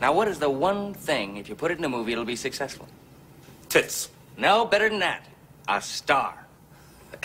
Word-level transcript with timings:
Now, 0.00 0.14
what 0.14 0.28
is 0.28 0.38
the 0.38 0.48
one 0.48 0.94
thing, 0.94 1.36
if 1.36 1.48
you 1.48 1.54
put 1.54 1.70
it 1.70 1.78
in 1.78 1.84
a 1.84 1.88
movie, 1.88 2.12
it'll 2.12 2.24
be 2.24 2.36
successful? 2.36 2.88
Tits. 3.68 4.08
No, 4.38 4.64
better 4.64 4.88
than 4.88 5.00
that. 5.00 5.26
A 5.68 5.80
star. 5.82 6.34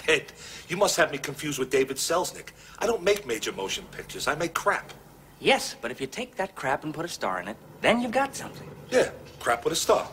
Ed, 0.08 0.34
you 0.68 0.76
must 0.76 0.98
have 0.98 1.12
me 1.12 1.18
confused 1.18 1.58
with 1.58 1.70
David 1.70 1.98
Selznick. 1.98 2.50
I 2.80 2.86
don't 2.86 3.02
make 3.02 3.26
major 3.26 3.54
motion 3.54 3.86
pictures. 3.92 4.28
I 4.28 4.36
make 4.36 4.54
crap. 4.54 4.92
Yes, 5.40 5.76
but 5.82 5.90
if 5.90 6.02
you 6.02 6.08
take 6.08 6.36
that 6.36 6.54
crap 6.56 6.84
and 6.84 6.94
put 6.94 7.06
a 7.06 7.08
star 7.08 7.40
in 7.40 7.48
it, 7.48 7.58
then 7.82 8.02
you've 8.02 8.12
got 8.12 8.36
something. 8.36 8.70
Yeah, 8.92 9.10
crap 9.40 9.64
with 9.64 9.74
a 9.74 9.78
star. 9.78 10.08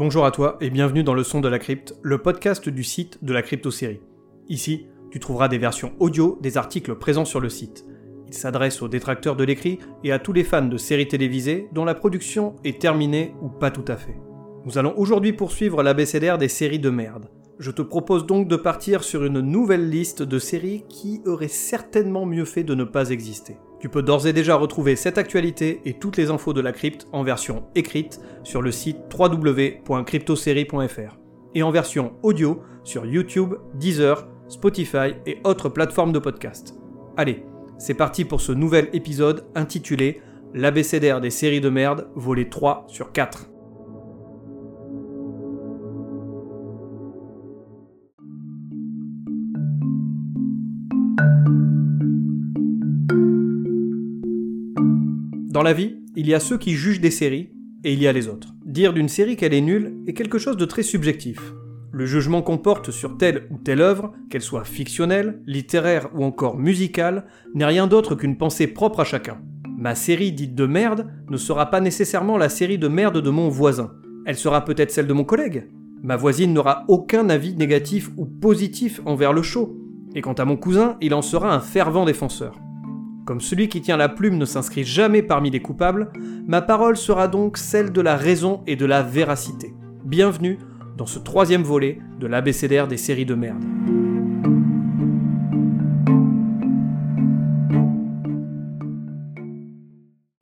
Bonjour 0.00 0.24
à 0.24 0.30
toi 0.30 0.56
et 0.62 0.70
bienvenue 0.70 1.04
dans 1.04 1.12
le 1.12 1.22
son 1.22 1.42
de 1.42 1.48
la 1.48 1.58
crypte, 1.58 1.94
le 2.00 2.16
podcast 2.16 2.70
du 2.70 2.84
site 2.84 3.22
de 3.22 3.34
la 3.34 3.42
crypto-série. 3.42 4.00
Ici, 4.48 4.86
tu 5.10 5.20
trouveras 5.20 5.48
des 5.48 5.58
versions 5.58 5.92
audio 5.98 6.38
des 6.40 6.56
articles 6.56 6.94
présents 6.94 7.26
sur 7.26 7.38
le 7.38 7.50
site. 7.50 7.84
Il 8.26 8.32
s'adresse 8.32 8.80
aux 8.80 8.88
détracteurs 8.88 9.36
de 9.36 9.44
l'écrit 9.44 9.78
et 10.02 10.10
à 10.10 10.18
tous 10.18 10.32
les 10.32 10.42
fans 10.42 10.64
de 10.64 10.78
séries 10.78 11.06
télévisées 11.06 11.68
dont 11.72 11.84
la 11.84 11.94
production 11.94 12.56
est 12.64 12.80
terminée 12.80 13.34
ou 13.42 13.50
pas 13.50 13.70
tout 13.70 13.84
à 13.88 13.96
fait. 13.96 14.16
Nous 14.64 14.78
allons 14.78 14.94
aujourd'hui 14.96 15.34
poursuivre 15.34 15.82
l'abécédaire 15.82 16.38
des 16.38 16.48
séries 16.48 16.78
de 16.78 16.88
merde. 16.88 17.28
Je 17.58 17.70
te 17.70 17.82
propose 17.82 18.24
donc 18.24 18.48
de 18.48 18.56
partir 18.56 19.04
sur 19.04 19.26
une 19.26 19.40
nouvelle 19.40 19.90
liste 19.90 20.22
de 20.22 20.38
séries 20.38 20.84
qui 20.88 21.20
auraient 21.26 21.48
certainement 21.48 22.24
mieux 22.24 22.46
fait 22.46 22.64
de 22.64 22.74
ne 22.74 22.84
pas 22.84 23.10
exister. 23.10 23.58
Tu 23.80 23.88
peux 23.88 24.02
d'ores 24.02 24.26
et 24.26 24.34
déjà 24.34 24.56
retrouver 24.56 24.94
cette 24.94 25.16
actualité 25.16 25.80
et 25.86 25.94
toutes 25.94 26.18
les 26.18 26.30
infos 26.30 26.52
de 26.52 26.60
la 26.60 26.72
crypte 26.72 27.06
en 27.12 27.22
version 27.22 27.64
écrite 27.74 28.20
sur 28.44 28.60
le 28.60 28.70
site 28.72 28.98
www.cryptosérie.fr 29.18 31.16
et 31.54 31.62
en 31.62 31.70
version 31.70 32.12
audio 32.22 32.62
sur 32.84 33.06
YouTube, 33.06 33.54
Deezer, 33.74 34.28
Spotify 34.48 35.14
et 35.26 35.38
autres 35.44 35.70
plateformes 35.70 36.12
de 36.12 36.18
podcast. 36.18 36.74
Allez, 37.16 37.44
c'est 37.78 37.94
parti 37.94 38.26
pour 38.26 38.42
ce 38.42 38.52
nouvel 38.52 38.90
épisode 38.92 39.46
intitulé 39.54 40.20
L'abécédaire 40.52 41.20
des 41.20 41.30
séries 41.30 41.60
de 41.60 41.68
merde, 41.68 42.08
volet 42.16 42.48
3 42.48 42.84
sur 42.88 43.12
4. 43.12 43.49
Dans 55.60 55.64
la 55.64 55.74
vie, 55.74 55.98
il 56.16 56.26
y 56.26 56.32
a 56.32 56.40
ceux 56.40 56.56
qui 56.56 56.72
jugent 56.72 57.02
des 57.02 57.10
séries 57.10 57.50
et 57.84 57.92
il 57.92 58.00
y 58.00 58.08
a 58.08 58.14
les 58.14 58.28
autres. 58.28 58.54
Dire 58.64 58.94
d'une 58.94 59.10
série 59.10 59.36
qu'elle 59.36 59.52
est 59.52 59.60
nulle 59.60 59.92
est 60.06 60.14
quelque 60.14 60.38
chose 60.38 60.56
de 60.56 60.64
très 60.64 60.82
subjectif. 60.82 61.52
Le 61.92 62.06
jugement 62.06 62.40
qu'on 62.40 62.56
porte 62.56 62.90
sur 62.90 63.18
telle 63.18 63.46
ou 63.50 63.58
telle 63.58 63.82
œuvre, 63.82 64.14
qu'elle 64.30 64.40
soit 64.40 64.64
fictionnelle, 64.64 65.42
littéraire 65.44 66.08
ou 66.14 66.24
encore 66.24 66.56
musicale, 66.56 67.26
n'est 67.54 67.66
rien 67.66 67.86
d'autre 67.88 68.14
qu'une 68.14 68.38
pensée 68.38 68.68
propre 68.68 69.00
à 69.00 69.04
chacun. 69.04 69.42
Ma 69.76 69.94
série 69.94 70.32
dite 70.32 70.54
de 70.54 70.64
merde 70.64 71.08
ne 71.28 71.36
sera 71.36 71.68
pas 71.68 71.82
nécessairement 71.82 72.38
la 72.38 72.48
série 72.48 72.78
de 72.78 72.88
merde 72.88 73.20
de 73.20 73.28
mon 73.28 73.50
voisin. 73.50 73.92
Elle 74.24 74.38
sera 74.38 74.64
peut-être 74.64 74.92
celle 74.92 75.08
de 75.08 75.12
mon 75.12 75.24
collègue. 75.24 75.68
Ma 76.02 76.16
voisine 76.16 76.54
n'aura 76.54 76.86
aucun 76.88 77.28
avis 77.28 77.54
négatif 77.54 78.08
ou 78.16 78.24
positif 78.24 79.02
envers 79.04 79.34
le 79.34 79.42
show. 79.42 79.78
Et 80.14 80.22
quant 80.22 80.32
à 80.32 80.46
mon 80.46 80.56
cousin, 80.56 80.96
il 81.02 81.12
en 81.12 81.20
sera 81.20 81.54
un 81.54 81.60
fervent 81.60 82.06
défenseur. 82.06 82.58
Comme 83.26 83.40
celui 83.40 83.68
qui 83.68 83.82
tient 83.82 83.96
la 83.96 84.08
plume 84.08 84.38
ne 84.38 84.44
s'inscrit 84.44 84.84
jamais 84.84 85.22
parmi 85.22 85.50
les 85.50 85.60
coupables, 85.60 86.10
ma 86.46 86.62
parole 86.62 86.96
sera 86.96 87.28
donc 87.28 87.58
celle 87.58 87.92
de 87.92 88.00
la 88.00 88.16
raison 88.16 88.62
et 88.66 88.76
de 88.76 88.86
la 88.86 89.02
véracité. 89.02 89.74
Bienvenue 90.04 90.58
dans 90.96 91.06
ce 91.06 91.18
troisième 91.18 91.62
volet 91.62 91.98
de 92.18 92.26
l'abécédaire 92.26 92.88
des 92.88 92.96
séries 92.96 93.26
de 93.26 93.34
merde. 93.34 93.62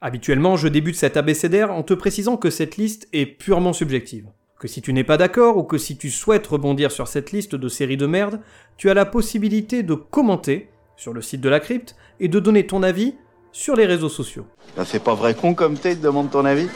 Habituellement, 0.00 0.56
je 0.56 0.68
débute 0.68 0.96
cet 0.96 1.16
abécédaire 1.16 1.72
en 1.72 1.82
te 1.82 1.94
précisant 1.94 2.36
que 2.36 2.48
cette 2.48 2.76
liste 2.76 3.08
est 3.12 3.26
purement 3.26 3.72
subjective. 3.72 4.28
Que 4.60 4.68
si 4.68 4.82
tu 4.82 4.92
n'es 4.92 5.04
pas 5.04 5.16
d'accord 5.16 5.56
ou 5.56 5.64
que 5.64 5.78
si 5.78 5.98
tu 5.98 6.10
souhaites 6.10 6.46
rebondir 6.46 6.92
sur 6.92 7.08
cette 7.08 7.32
liste 7.32 7.56
de 7.56 7.68
séries 7.68 7.96
de 7.96 8.06
merde, 8.06 8.40
tu 8.76 8.88
as 8.88 8.94
la 8.94 9.04
possibilité 9.04 9.82
de 9.82 9.94
commenter 9.94 10.70
sur 10.96 11.12
le 11.12 11.22
site 11.22 11.40
de 11.40 11.48
la 11.48 11.60
crypte 11.60 11.96
et 12.20 12.28
de 12.28 12.40
donner 12.40 12.66
ton 12.66 12.82
avis 12.82 13.14
sur 13.52 13.76
les 13.76 13.86
réseaux 13.86 14.08
sociaux. 14.08 14.46
Ça 14.76 14.84
fait 14.84 14.98
pas 14.98 15.14
vrai 15.14 15.34
con 15.34 15.54
comme 15.54 15.76
t'es, 15.76 15.96
demande 15.96 16.30
ton 16.30 16.44
avis 16.44 16.68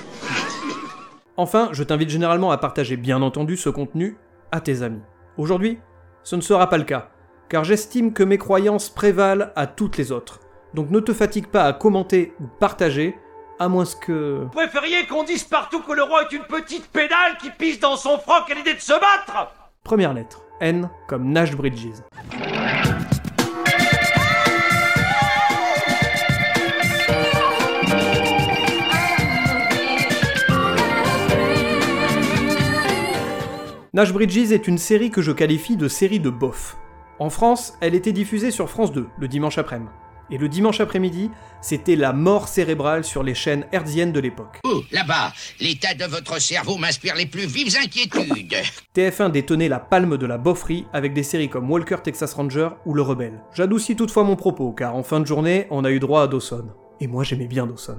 Enfin, 1.37 1.71
je 1.73 1.83
t'invite 1.83 2.11
généralement 2.11 2.51
à 2.51 2.59
partager 2.59 2.97
bien 2.97 3.23
entendu 3.23 3.57
ce 3.57 3.71
contenu 3.71 4.17
à 4.51 4.61
tes 4.61 4.83
amis. 4.83 5.01
Aujourd'hui, 5.39 5.79
ce 6.25 6.37
ne 6.37 6.43
sera 6.43 6.69
pas 6.69 6.77
le 6.77 6.85
cas, 6.85 7.09
car 7.49 7.65
j'estime 7.65 8.13
que 8.13 8.23
mes 8.23 8.39
croyances 8.39 8.91
prévalent 8.91 9.51
à 9.57 9.67
toutes 9.67 9.97
les 9.97 10.13
autres. 10.13 10.41
Donc 10.75 10.91
ne 10.91 11.01
te 11.01 11.13
fatigue 11.13 11.47
pas 11.47 11.65
à 11.65 11.73
commenter 11.73 12.35
ou 12.41 12.47
partager, 12.47 13.17
à 13.59 13.69
moins 13.69 13.85
que... 14.01 14.43
Vous 14.43 14.49
préfériez 14.49 15.07
qu'on 15.07 15.25
dise 15.25 15.45
partout 15.45 15.81
que 15.81 15.93
le 15.93 16.03
roi 16.03 16.23
est 16.23 16.33
une 16.35 16.45
petite 16.45 16.87
pédale 16.89 17.39
qui 17.41 17.51
pisse 17.51 17.81
dans 17.81 17.97
son 17.97 18.19
froc 18.19 18.51
à 18.51 18.55
l'idée 18.55 18.75
de 18.75 18.81
se 18.81 18.93
battre? 18.93 19.53
Première 19.85 20.13
lettre, 20.13 20.43
N 20.61 20.91
comme 21.09 21.31
Nash 21.31 21.57
Bridges. 21.57 22.03
Nash 33.95 34.11
Bridges 34.15 34.53
est 34.53 34.69
une 34.69 34.79
série 34.79 35.11
que 35.11 35.21
je 35.21 35.33
qualifie 35.33 35.77
de 35.77 35.87
série 35.87 36.19
de 36.19 36.31
bof. 36.31 36.79
En 37.19 37.29
France, 37.29 37.75
elle 37.83 37.95
était 37.95 38.13
diffusée 38.13 38.51
sur 38.51 38.71
France 38.71 38.91
2 38.91 39.07
le 39.19 39.29
dimanche 39.29 39.59
après-midi. 39.59 39.93
Et 40.31 40.39
le 40.39 40.49
dimanche 40.49 40.81
après-midi, 40.81 41.31
c'était 41.61 41.95
la 41.95 42.15
mort 42.15 42.49
cérébrale 42.49 43.05
sur 43.05 43.23
les 43.23 43.35
chaînes 43.35 43.67
hertziennes 43.71 44.13
de 44.13 44.21
l'époque. 44.21 44.61
Oh, 44.65 44.83
là-bas, 44.93 45.35
l'état 45.61 45.93
de 45.93 46.07
votre 46.07 46.41
cerveau 46.41 46.79
m'inspire 46.79 47.17
les 47.17 47.27
plus 47.27 47.45
vives 47.45 47.77
inquiétudes. 47.77 48.57
TF1 48.97 49.31
détenait 49.31 49.69
la 49.69 49.79
palme 49.79 50.17
de 50.17 50.25
la 50.25 50.39
bofferie 50.39 50.87
avec 50.95 51.13
des 51.13 51.23
séries 51.23 51.51
comme 51.51 51.71
Walker 51.71 51.99
Texas 52.03 52.33
Ranger 52.33 52.71
ou 52.87 52.95
Le 52.95 53.03
Rebelle. 53.03 53.43
J'adoucis 53.53 53.95
toutefois 53.95 54.25
mon 54.25 54.37
propos, 54.37 54.73
car 54.73 54.97
en 54.97 55.03
fin 55.03 55.21
de 55.21 55.27
journée, 55.27 55.67
on 55.69 55.85
a 55.85 55.91
eu 55.91 56.01
droit 56.01 56.23
à 56.23 56.29
Dawson. 56.29 56.65
Et 57.01 57.09
moi 57.09 57.25
j'aimais 57.25 57.47
bien 57.47 57.67
Dawson. 57.67 57.99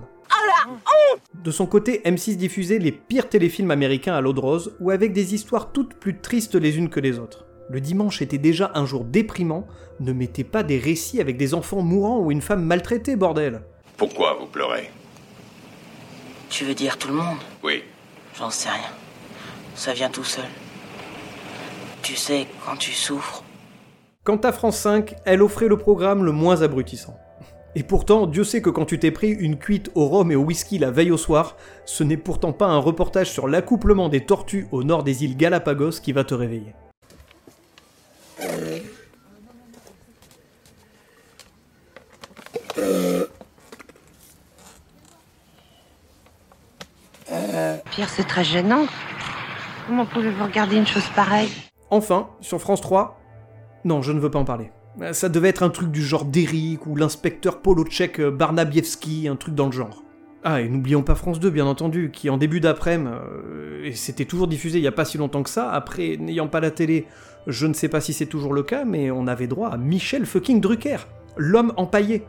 De 1.34 1.52
son 1.52 1.66
côté, 1.66 2.02
M6 2.06 2.36
diffusait 2.38 2.80
les 2.80 2.92
pires 2.92 3.30
téléfilms 3.30 3.72
américains 3.72 4.16
à 4.16 4.22
l'eau 4.22 4.34
de 4.34 4.40
rose 4.40 4.76
ou 4.80 4.92
avec 4.92 5.14
des 5.14 5.34
histoires 5.34 5.72
toutes 5.72 5.96
plus 5.96 6.20
tristes 6.20 6.56
les 6.56 6.78
unes 6.78 6.90
que 6.90 7.00
les 7.00 7.20
autres. 7.20 7.46
Le 7.70 7.82
dimanche 7.82 8.22
était 8.22 8.38
déjà 8.38 8.72
un 8.76 8.86
jour 8.86 9.04
déprimant, 9.04 9.68
ne 10.00 10.14
mettez 10.14 10.44
pas 10.44 10.64
des 10.64 10.78
récits 10.78 11.22
avec 11.22 11.38
des 11.38 11.54
enfants 11.54 11.82
mourants 11.82 12.20
ou 12.20 12.32
une 12.32 12.42
femme 12.42 12.64
maltraitée, 12.64 13.16
bordel. 13.16 13.62
Pourquoi 13.98 14.38
vous 14.40 14.48
pleurez? 14.48 14.90
Tu 16.50 16.66
veux 16.66 16.76
dire 16.76 16.98
tout 16.98 17.08
le 17.08 17.16
monde? 17.16 17.38
Oui. 17.64 17.84
J'en 18.38 18.50
sais 18.50 18.70
rien. 18.70 18.92
Ça 19.76 19.94
vient 19.94 20.10
tout 20.10 20.24
seul. 20.24 20.46
Tu 22.02 22.16
sais, 22.16 22.48
quand 22.66 22.76
tu 22.76 22.92
souffres. 22.92 23.44
Quant 24.24 24.38
à 24.38 24.52
France 24.52 24.78
5, 24.78 25.16
elle 25.26 25.42
offrait 25.42 25.68
le 25.68 25.78
programme 25.78 26.24
le 26.24 26.32
moins 26.32 26.62
abrutissant. 26.62 27.18
Et 27.76 27.84
pourtant, 27.84 28.28
Dieu 28.28 28.44
sait 28.44 28.62
que 28.62 28.70
quand 28.70 28.86
tu 28.86 29.00
t'es 29.00 29.10
pris 29.10 29.30
une 29.30 29.58
cuite 29.58 29.90
au 29.96 30.08
rhum 30.08 30.32
et 30.32 30.36
au 30.36 30.44
whisky 30.44 30.78
la 30.78 30.92
veille 30.92 31.12
au 31.12 31.18
soir, 31.18 31.58
ce 31.86 32.04
n'est 32.04 32.18
pourtant 32.18 32.54
pas 32.54 32.68
un 32.68 32.78
reportage 32.78 33.32
sur 33.32 33.48
l'accouplement 33.48 34.10
des 34.10 34.26
tortues 34.26 34.68
au 34.72 34.84
nord 34.84 35.04
des 35.04 35.24
îles 35.24 35.38
Galapagos 35.38 36.00
qui 36.02 36.12
va 36.12 36.24
te 36.24 36.36
réveiller. 36.36 36.74
Pierre, 47.92 48.10
c'est 48.10 48.28
très 48.28 48.44
gênant. 48.44 48.88
Comment 49.86 50.06
pouvez-vous 50.06 50.46
regarder 50.46 50.78
une 50.78 50.88
chose 50.88 51.06
pareille? 51.16 51.52
Enfin, 51.92 52.28
sur 52.42 52.60
France 52.60 52.82
3, 52.82 53.20
non, 53.86 54.02
je 54.02 54.12
ne 54.12 54.20
veux 54.20 54.32
pas 54.32 54.40
en 54.40 54.46
parler. 54.46 54.72
Ça 55.12 55.30
devait 55.30 55.50
être 55.50 55.64
un 55.64 55.70
truc 55.70 55.90
du 55.92 56.04
genre 56.04 56.26
d'Eric 56.26 56.86
ou 56.86 56.96
l'inspecteur 56.96 57.62
Polotchek 57.62 58.22
Barnabiewski, 58.22 59.28
un 59.28 59.36
truc 59.36 59.56
dans 59.56 59.66
le 59.66 59.72
genre. 59.72 60.04
Ah, 60.46 60.62
et 60.62 60.68
n'oublions 60.68 61.04
pas 61.04 61.16
France 61.16 61.40
2, 61.40 61.50
bien 61.50 61.66
entendu, 61.66 62.12
qui 62.12 62.30
en 62.30 62.38
début 62.38 62.60
d'après-midi, 62.60 63.10
euh, 63.10 63.86
et 63.86 63.94
c'était 63.94 64.26
toujours 64.26 64.48
diffusé 64.48 64.78
il 64.78 64.82
n'y 64.82 64.88
a 64.88 64.92
pas 64.92 65.06
si 65.06 65.18
longtemps 65.18 65.42
que 65.42 65.50
ça, 65.50 65.72
après, 65.72 66.18
n'ayant 66.18 66.50
pas 66.50 66.60
la 66.60 66.70
télé, 66.70 67.08
je 67.48 67.66
ne 67.66 67.74
sais 67.74 67.88
pas 67.88 68.02
si 68.02 68.12
c'est 68.12 68.26
toujours 68.26 68.54
le 68.54 68.62
cas, 68.62 68.84
mais 68.84 69.10
on 69.10 69.28
avait 69.28 69.48
droit 69.48 69.70
à 69.70 69.78
Michel 69.78 70.26
fucking 70.26 70.60
Drucker, 70.60 70.98
l'homme 71.38 71.72
empaillé. 71.78 72.24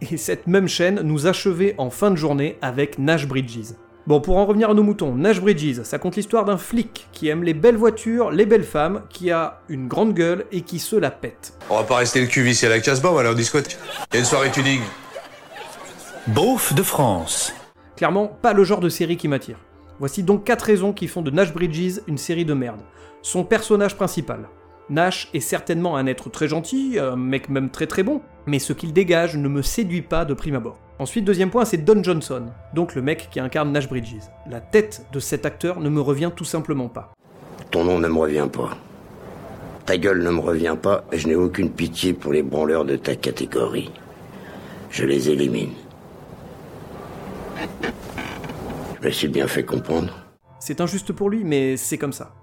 Et 0.00 0.16
cette 0.16 0.46
même 0.46 0.68
chaîne 0.68 1.00
nous 1.02 1.26
achevait 1.26 1.74
en 1.78 1.90
fin 1.90 2.10
de 2.10 2.16
journée 2.16 2.58
avec 2.60 2.98
Nash 2.98 3.26
Bridges. 3.26 3.74
Bon, 4.06 4.20
pour 4.20 4.36
en 4.36 4.46
revenir 4.46 4.68
à 4.68 4.74
nos 4.74 4.82
moutons, 4.82 5.14
Nash 5.14 5.40
Bridges, 5.40 5.84
ça 5.84 5.98
compte 5.98 6.16
l'histoire 6.16 6.44
d'un 6.44 6.56
flic 6.56 7.06
qui 7.12 7.28
aime 7.28 7.44
les 7.44 7.54
belles 7.54 7.76
voitures, 7.76 8.32
les 8.32 8.46
belles 8.46 8.64
femmes, 8.64 9.02
qui 9.08 9.30
a 9.30 9.60
une 9.68 9.86
grande 9.86 10.12
gueule 10.12 10.44
et 10.50 10.62
qui 10.62 10.80
se 10.80 10.96
la 10.96 11.12
pète. 11.12 11.56
On 11.70 11.76
va 11.76 11.84
pas 11.84 11.96
rester 11.98 12.20
le 12.20 12.26
cul 12.26 12.42
vissé 12.42 12.66
à 12.66 12.70
la 12.70 12.80
casse-bas, 12.80 13.10
on 13.10 13.14
va 13.14 13.20
aller 13.20 13.28
en 13.28 13.34
discothèque. 13.34 13.78
Il 14.10 14.14
y 14.14 14.16
a 14.16 14.20
une 14.20 14.26
soirée 14.26 14.50
tuning. 14.50 14.80
Beauf 16.26 16.74
de 16.74 16.82
France. 16.82 17.54
Clairement, 17.96 18.26
pas 18.26 18.52
le 18.52 18.64
genre 18.64 18.80
de 18.80 18.88
série 18.88 19.16
qui 19.16 19.28
m'attire. 19.28 19.58
Voici 20.00 20.24
donc 20.24 20.42
4 20.42 20.62
raisons 20.62 20.92
qui 20.92 21.06
font 21.06 21.22
de 21.22 21.30
Nash 21.30 21.52
Bridges 21.52 22.00
une 22.08 22.18
série 22.18 22.44
de 22.44 22.54
merde. 22.54 22.80
Son 23.22 23.44
personnage 23.44 23.94
principal. 23.94 24.48
Nash 24.92 25.30
est 25.32 25.40
certainement 25.40 25.96
un 25.96 26.04
être 26.04 26.28
très 26.28 26.48
gentil, 26.48 26.98
un 27.00 27.16
mec 27.16 27.48
même 27.48 27.70
très 27.70 27.86
très 27.86 28.02
bon, 28.02 28.20
mais 28.44 28.58
ce 28.58 28.74
qu'il 28.74 28.92
dégage 28.92 29.38
ne 29.38 29.48
me 29.48 29.62
séduit 29.62 30.02
pas 30.02 30.26
de 30.26 30.34
prime 30.34 30.54
abord. 30.54 30.78
Ensuite, 30.98 31.24
deuxième 31.24 31.48
point, 31.48 31.64
c'est 31.64 31.78
Don 31.78 32.02
Johnson, 32.02 32.48
donc 32.74 32.94
le 32.94 33.00
mec 33.00 33.28
qui 33.30 33.40
incarne 33.40 33.72
Nash 33.72 33.88
Bridges. 33.88 34.28
La 34.46 34.60
tête 34.60 35.06
de 35.10 35.18
cet 35.18 35.46
acteur 35.46 35.80
ne 35.80 35.88
me 35.88 36.02
revient 36.02 36.30
tout 36.36 36.44
simplement 36.44 36.90
pas. 36.90 37.10
Ton 37.70 37.84
nom 37.84 37.98
ne 37.98 38.06
me 38.06 38.18
revient 38.18 38.48
pas. 38.52 38.76
Ta 39.86 39.96
gueule 39.96 40.22
ne 40.22 40.30
me 40.30 40.40
revient 40.40 40.76
pas 40.80 41.04
et 41.10 41.16
je 41.16 41.26
n'ai 41.26 41.36
aucune 41.36 41.70
pitié 41.70 42.12
pour 42.12 42.34
les 42.34 42.42
branleurs 42.42 42.84
de 42.84 42.96
ta 42.96 43.16
catégorie. 43.16 43.90
Je 44.90 45.06
les 45.06 45.30
élimine. 45.30 45.72
Je 49.00 49.06
me 49.06 49.10
suis 49.10 49.28
bien 49.28 49.48
fait 49.48 49.64
comprendre. 49.64 50.12
C'est 50.60 50.82
injuste 50.82 51.14
pour 51.14 51.30
lui, 51.30 51.44
mais 51.44 51.78
c'est 51.78 51.96
comme 51.96 52.12
ça. 52.12 52.34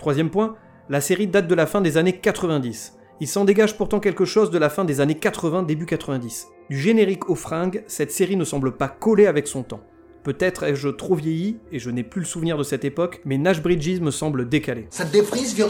Troisième 0.00 0.28
point, 0.28 0.56
la 0.88 1.00
série 1.00 1.26
date 1.26 1.46
de 1.46 1.54
la 1.54 1.66
fin 1.66 1.80
des 1.80 1.96
années 1.96 2.18
90. 2.18 2.98
Il 3.20 3.28
s'en 3.28 3.44
dégage 3.44 3.76
pourtant 3.76 4.00
quelque 4.00 4.24
chose 4.24 4.50
de 4.50 4.58
la 4.58 4.68
fin 4.68 4.84
des 4.84 5.00
années 5.00 5.14
80, 5.14 5.62
début 5.62 5.86
90. 5.86 6.48
Du 6.70 6.78
générique 6.78 7.30
aux 7.30 7.34
fringues, 7.34 7.84
cette 7.86 8.10
série 8.10 8.36
ne 8.36 8.44
semble 8.44 8.76
pas 8.76 8.88
coller 8.88 9.26
avec 9.26 9.46
son 9.46 9.62
temps. 9.62 9.82
Peut-être 10.24 10.64
ai-je 10.64 10.88
trop 10.88 11.14
vieilli, 11.14 11.58
et 11.70 11.78
je 11.78 11.90
n'ai 11.90 12.02
plus 12.02 12.20
le 12.20 12.26
souvenir 12.26 12.56
de 12.56 12.62
cette 12.62 12.84
époque, 12.84 13.20
mais 13.24 13.38
Nash 13.38 13.62
Bridges 13.62 14.00
me 14.00 14.10
semble 14.10 14.48
décalé. 14.48 14.86
Ça 14.90 15.04
te 15.04 15.12
défrise, 15.12 15.54
vieux 15.54 15.66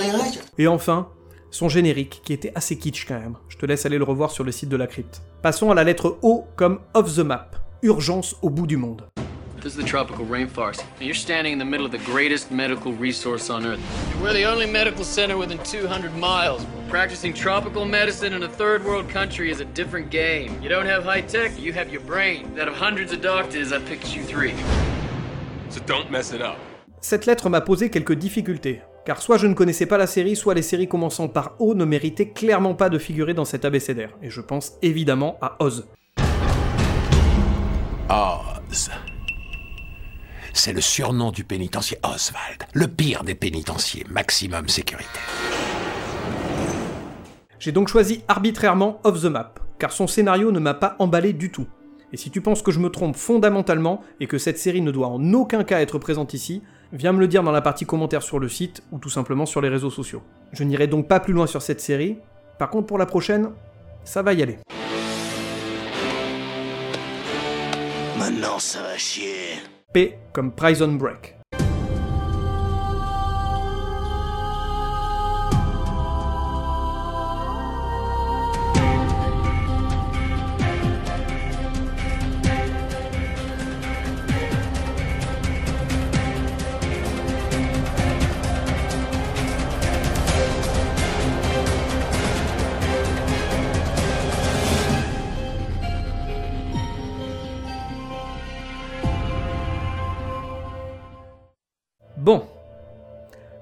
Et 0.58 0.66
enfin, 0.66 1.08
son 1.50 1.68
générique, 1.68 2.22
qui 2.24 2.32
était 2.32 2.52
assez 2.54 2.78
kitsch 2.78 3.06
quand 3.06 3.20
même. 3.20 3.36
Je 3.48 3.56
te 3.58 3.66
laisse 3.66 3.84
aller 3.86 3.98
le 3.98 4.04
revoir 4.04 4.30
sur 4.30 4.44
le 4.44 4.52
site 4.52 4.68
de 4.68 4.76
la 4.76 4.86
crypte. 4.86 5.22
Passons 5.42 5.70
à 5.70 5.74
la 5.74 5.84
lettre 5.84 6.18
O 6.22 6.44
comme 6.56 6.80
Off 6.94 7.14
the 7.14 7.20
Map. 7.20 7.50
Urgence 7.82 8.36
au 8.42 8.50
bout 8.50 8.66
du 8.66 8.76
monde. 8.76 9.11
This 9.62 9.74
is 9.74 9.84
the 9.84 9.88
tropical 9.88 10.26
rainforest, 10.26 10.82
and 10.98 11.02
you're 11.02 11.14
standing 11.14 11.52
in 11.52 11.58
the 11.60 11.64
middle 11.64 11.86
of 11.86 11.92
the 11.92 11.98
greatest 11.98 12.50
medical 12.50 12.92
resource 12.94 13.48
on 13.48 13.64
Earth. 13.64 13.80
We're 14.20 14.32
the 14.32 14.42
only 14.42 14.66
medical 14.66 15.04
center 15.04 15.36
within 15.36 15.58
200 15.62 16.16
miles. 16.16 16.66
Practicing 16.88 17.32
tropical 17.32 17.84
medicine 17.84 18.32
in 18.32 18.42
a 18.42 18.48
third 18.48 18.84
world 18.84 19.08
country 19.08 19.52
is 19.52 19.60
a 19.60 19.64
different 19.64 20.10
game. 20.10 20.60
You 20.60 20.68
don't 20.68 20.86
have 20.86 21.04
high 21.04 21.20
tech, 21.20 21.52
you 21.60 21.72
have 21.74 21.92
your 21.92 22.00
brain. 22.00 22.58
Out 22.58 22.66
of 22.66 22.74
hundreds 22.74 23.12
of 23.12 23.20
doctors, 23.20 23.72
I 23.72 23.78
picked 23.78 24.16
you 24.16 24.24
three. 24.24 24.54
So 25.70 25.80
don't 25.86 26.10
mess 26.10 26.32
it 26.32 26.40
up. 26.40 26.56
Cette 27.00 27.26
lettre 27.26 27.48
m'a 27.48 27.60
posé 27.60 27.88
quelques 27.88 28.14
difficultés, 28.14 28.80
car 29.06 29.22
soit 29.22 29.38
je 29.38 29.46
ne 29.46 29.54
connaissais 29.54 29.86
pas 29.86 29.96
la 29.96 30.08
série, 30.08 30.34
soit 30.34 30.54
les 30.54 30.62
séries 30.62 30.88
commençant 30.88 31.28
par 31.28 31.54
O 31.60 31.74
ne 31.74 31.84
méritaient 31.84 32.30
clairement 32.30 32.74
pas 32.74 32.88
de 32.88 32.98
figurer 32.98 33.32
dans 33.32 33.44
cet 33.44 33.64
abécédaire, 33.64 34.10
et 34.24 34.30
je 34.30 34.40
pense 34.40 34.72
évidemment 34.82 35.38
à 35.40 35.54
Oz. 35.60 35.86
Oz. 38.10 38.90
C'est 40.54 40.72
le 40.72 40.80
surnom 40.80 41.30
du 41.30 41.44
pénitencier 41.44 41.98
Oswald, 42.02 42.64
le 42.74 42.86
pire 42.86 43.24
des 43.24 43.34
pénitenciers, 43.34 44.04
maximum 44.10 44.68
sécurité. 44.68 45.08
J'ai 47.58 47.72
donc 47.72 47.88
choisi 47.88 48.22
arbitrairement 48.28 49.00
Off 49.04 49.22
the 49.22 49.26
Map, 49.26 49.54
car 49.78 49.92
son 49.92 50.06
scénario 50.06 50.52
ne 50.52 50.58
m'a 50.58 50.74
pas 50.74 50.96
emballé 50.98 51.32
du 51.32 51.50
tout. 51.50 51.66
Et 52.12 52.16
si 52.16 52.30
tu 52.30 52.42
penses 52.42 52.60
que 52.60 52.70
je 52.70 52.80
me 52.80 52.90
trompe 52.90 53.16
fondamentalement 53.16 54.02
et 54.20 54.26
que 54.26 54.36
cette 54.36 54.58
série 54.58 54.82
ne 54.82 54.90
doit 54.90 55.06
en 55.06 55.32
aucun 55.32 55.64
cas 55.64 55.80
être 55.80 55.98
présente 55.98 56.34
ici, 56.34 56.62
viens 56.92 57.12
me 57.12 57.20
le 57.20 57.28
dire 57.28 57.42
dans 57.42 57.52
la 57.52 57.62
partie 57.62 57.86
commentaire 57.86 58.22
sur 58.22 58.38
le 58.38 58.48
site 58.48 58.82
ou 58.92 58.98
tout 58.98 59.08
simplement 59.08 59.46
sur 59.46 59.62
les 59.62 59.70
réseaux 59.70 59.90
sociaux. 59.90 60.22
Je 60.52 60.64
n'irai 60.64 60.86
donc 60.86 61.08
pas 61.08 61.20
plus 61.20 61.32
loin 61.32 61.46
sur 61.46 61.62
cette 61.62 61.80
série, 61.80 62.18
par 62.58 62.68
contre 62.68 62.86
pour 62.86 62.98
la 62.98 63.06
prochaine, 63.06 63.50
ça 64.04 64.20
va 64.22 64.34
y 64.34 64.42
aller. 64.42 64.58
Maintenant, 68.18 68.58
ça 68.58 68.82
va 68.82 68.98
chier. 68.98 69.62
P 69.92 70.14
comme 70.32 70.52
Prison 70.52 70.96
Break. 70.96 71.41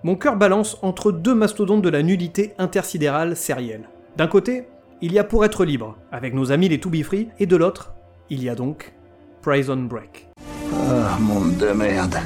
Mon 0.02 0.17
cœur 0.17 0.37
balance 0.37 0.79
entre 0.81 1.12
deux 1.12 1.35
mastodontes 1.35 1.82
de 1.82 1.91
la 1.91 2.02
nudité 2.02 2.55
intersidérale 2.56 3.37
sérielle. 3.37 3.91
D'un 4.17 4.29
côté, 4.29 4.64
il 5.02 5.12
y 5.12 5.19
a 5.19 5.25
Pour 5.25 5.44
être 5.44 5.67
libre, 5.67 5.99
avec 6.11 6.32
nos 6.32 6.52
amis 6.52 6.70
les 6.70 6.81
To 6.81 6.88
Be 6.88 7.02
Free, 7.02 7.29
et 7.38 7.44
de 7.44 7.55
l'autre, 7.55 7.93
il 8.31 8.43
y 8.43 8.49
a 8.49 8.55
donc 8.55 8.94
Prison 9.43 9.76
Break. 9.76 10.29
Ah, 10.88 11.19
monde 11.20 11.58
de 11.58 11.73
merde. 11.73 12.17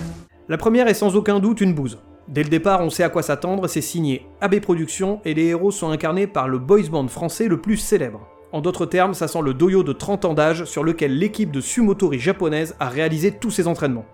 La 0.48 0.56
première 0.56 0.86
est 0.86 0.94
sans 0.94 1.16
aucun 1.16 1.40
doute 1.40 1.60
une 1.60 1.74
bouse. 1.74 1.98
Dès 2.28 2.44
le 2.44 2.48
départ, 2.48 2.80
on 2.80 2.90
sait 2.90 3.02
à 3.02 3.08
quoi 3.08 3.24
s'attendre, 3.24 3.66
c'est 3.66 3.80
signé 3.80 4.24
AB 4.40 4.60
Productions 4.60 5.20
et 5.24 5.34
les 5.34 5.46
héros 5.46 5.72
sont 5.72 5.90
incarnés 5.90 6.28
par 6.28 6.46
le 6.46 6.60
boys 6.60 6.88
band 6.88 7.08
français 7.08 7.48
le 7.48 7.60
plus 7.60 7.76
célèbre. 7.76 8.28
En 8.52 8.60
d'autres 8.60 8.86
termes, 8.86 9.14
ça 9.14 9.26
sent 9.26 9.42
le 9.42 9.52
doyo 9.52 9.82
de 9.82 9.92
30 9.92 10.26
ans 10.26 10.34
d'âge 10.34 10.64
sur 10.64 10.84
lequel 10.84 11.18
l'équipe 11.18 11.50
de 11.50 11.60
sumotori 11.60 12.20
japonaise 12.20 12.76
a 12.78 12.88
réalisé 12.88 13.32
tous 13.32 13.50
ses 13.50 13.66
entraînements. 13.66 14.06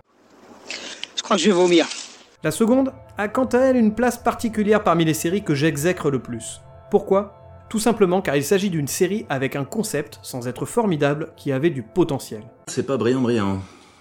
Je 1.15 1.23
crois 1.23 1.37
que 1.37 1.43
je 1.43 1.50
vais 1.50 1.55
vomir. 1.57 1.87
La 2.42 2.50
seconde 2.50 2.94
a 3.18 3.28
quant 3.28 3.44
à 3.44 3.59
elle 3.59 3.76
une 3.76 3.94
place 3.94 4.16
particulière 4.16 4.82
parmi 4.82 5.04
les 5.04 5.12
séries 5.12 5.44
que 5.44 5.54
j'exècre 5.54 6.11
le 6.11 6.20
plus. 6.20 6.62
Pourquoi? 6.90 7.35
Tout 7.68 7.78
simplement 7.78 8.23
car 8.23 8.35
il 8.35 8.42
s'agit 8.42 8.70
d'une 8.70 8.88
série 8.88 9.26
avec 9.28 9.56
un 9.56 9.66
concept, 9.66 10.18
sans 10.23 10.49
être 10.49 10.64
formidable, 10.64 11.35
qui 11.37 11.52
avait 11.52 11.68
du 11.68 11.82
potentiel. 11.82 12.42
C'est 12.68 12.87
pas 12.87 12.97
brillant 12.97 13.20
brillant, 13.20 13.59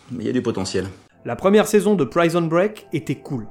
mais 0.10 0.24
il 0.24 0.28
y 0.28 0.30
a 0.30 0.34
du 0.34 0.42
potentiel. 0.42 0.88
La 1.26 1.36
première 1.36 1.68
saison 1.68 1.96
de 1.96 2.06
Prison 2.06 2.42
Break 2.44 2.88
était 2.94 3.16
cool. 3.16 3.46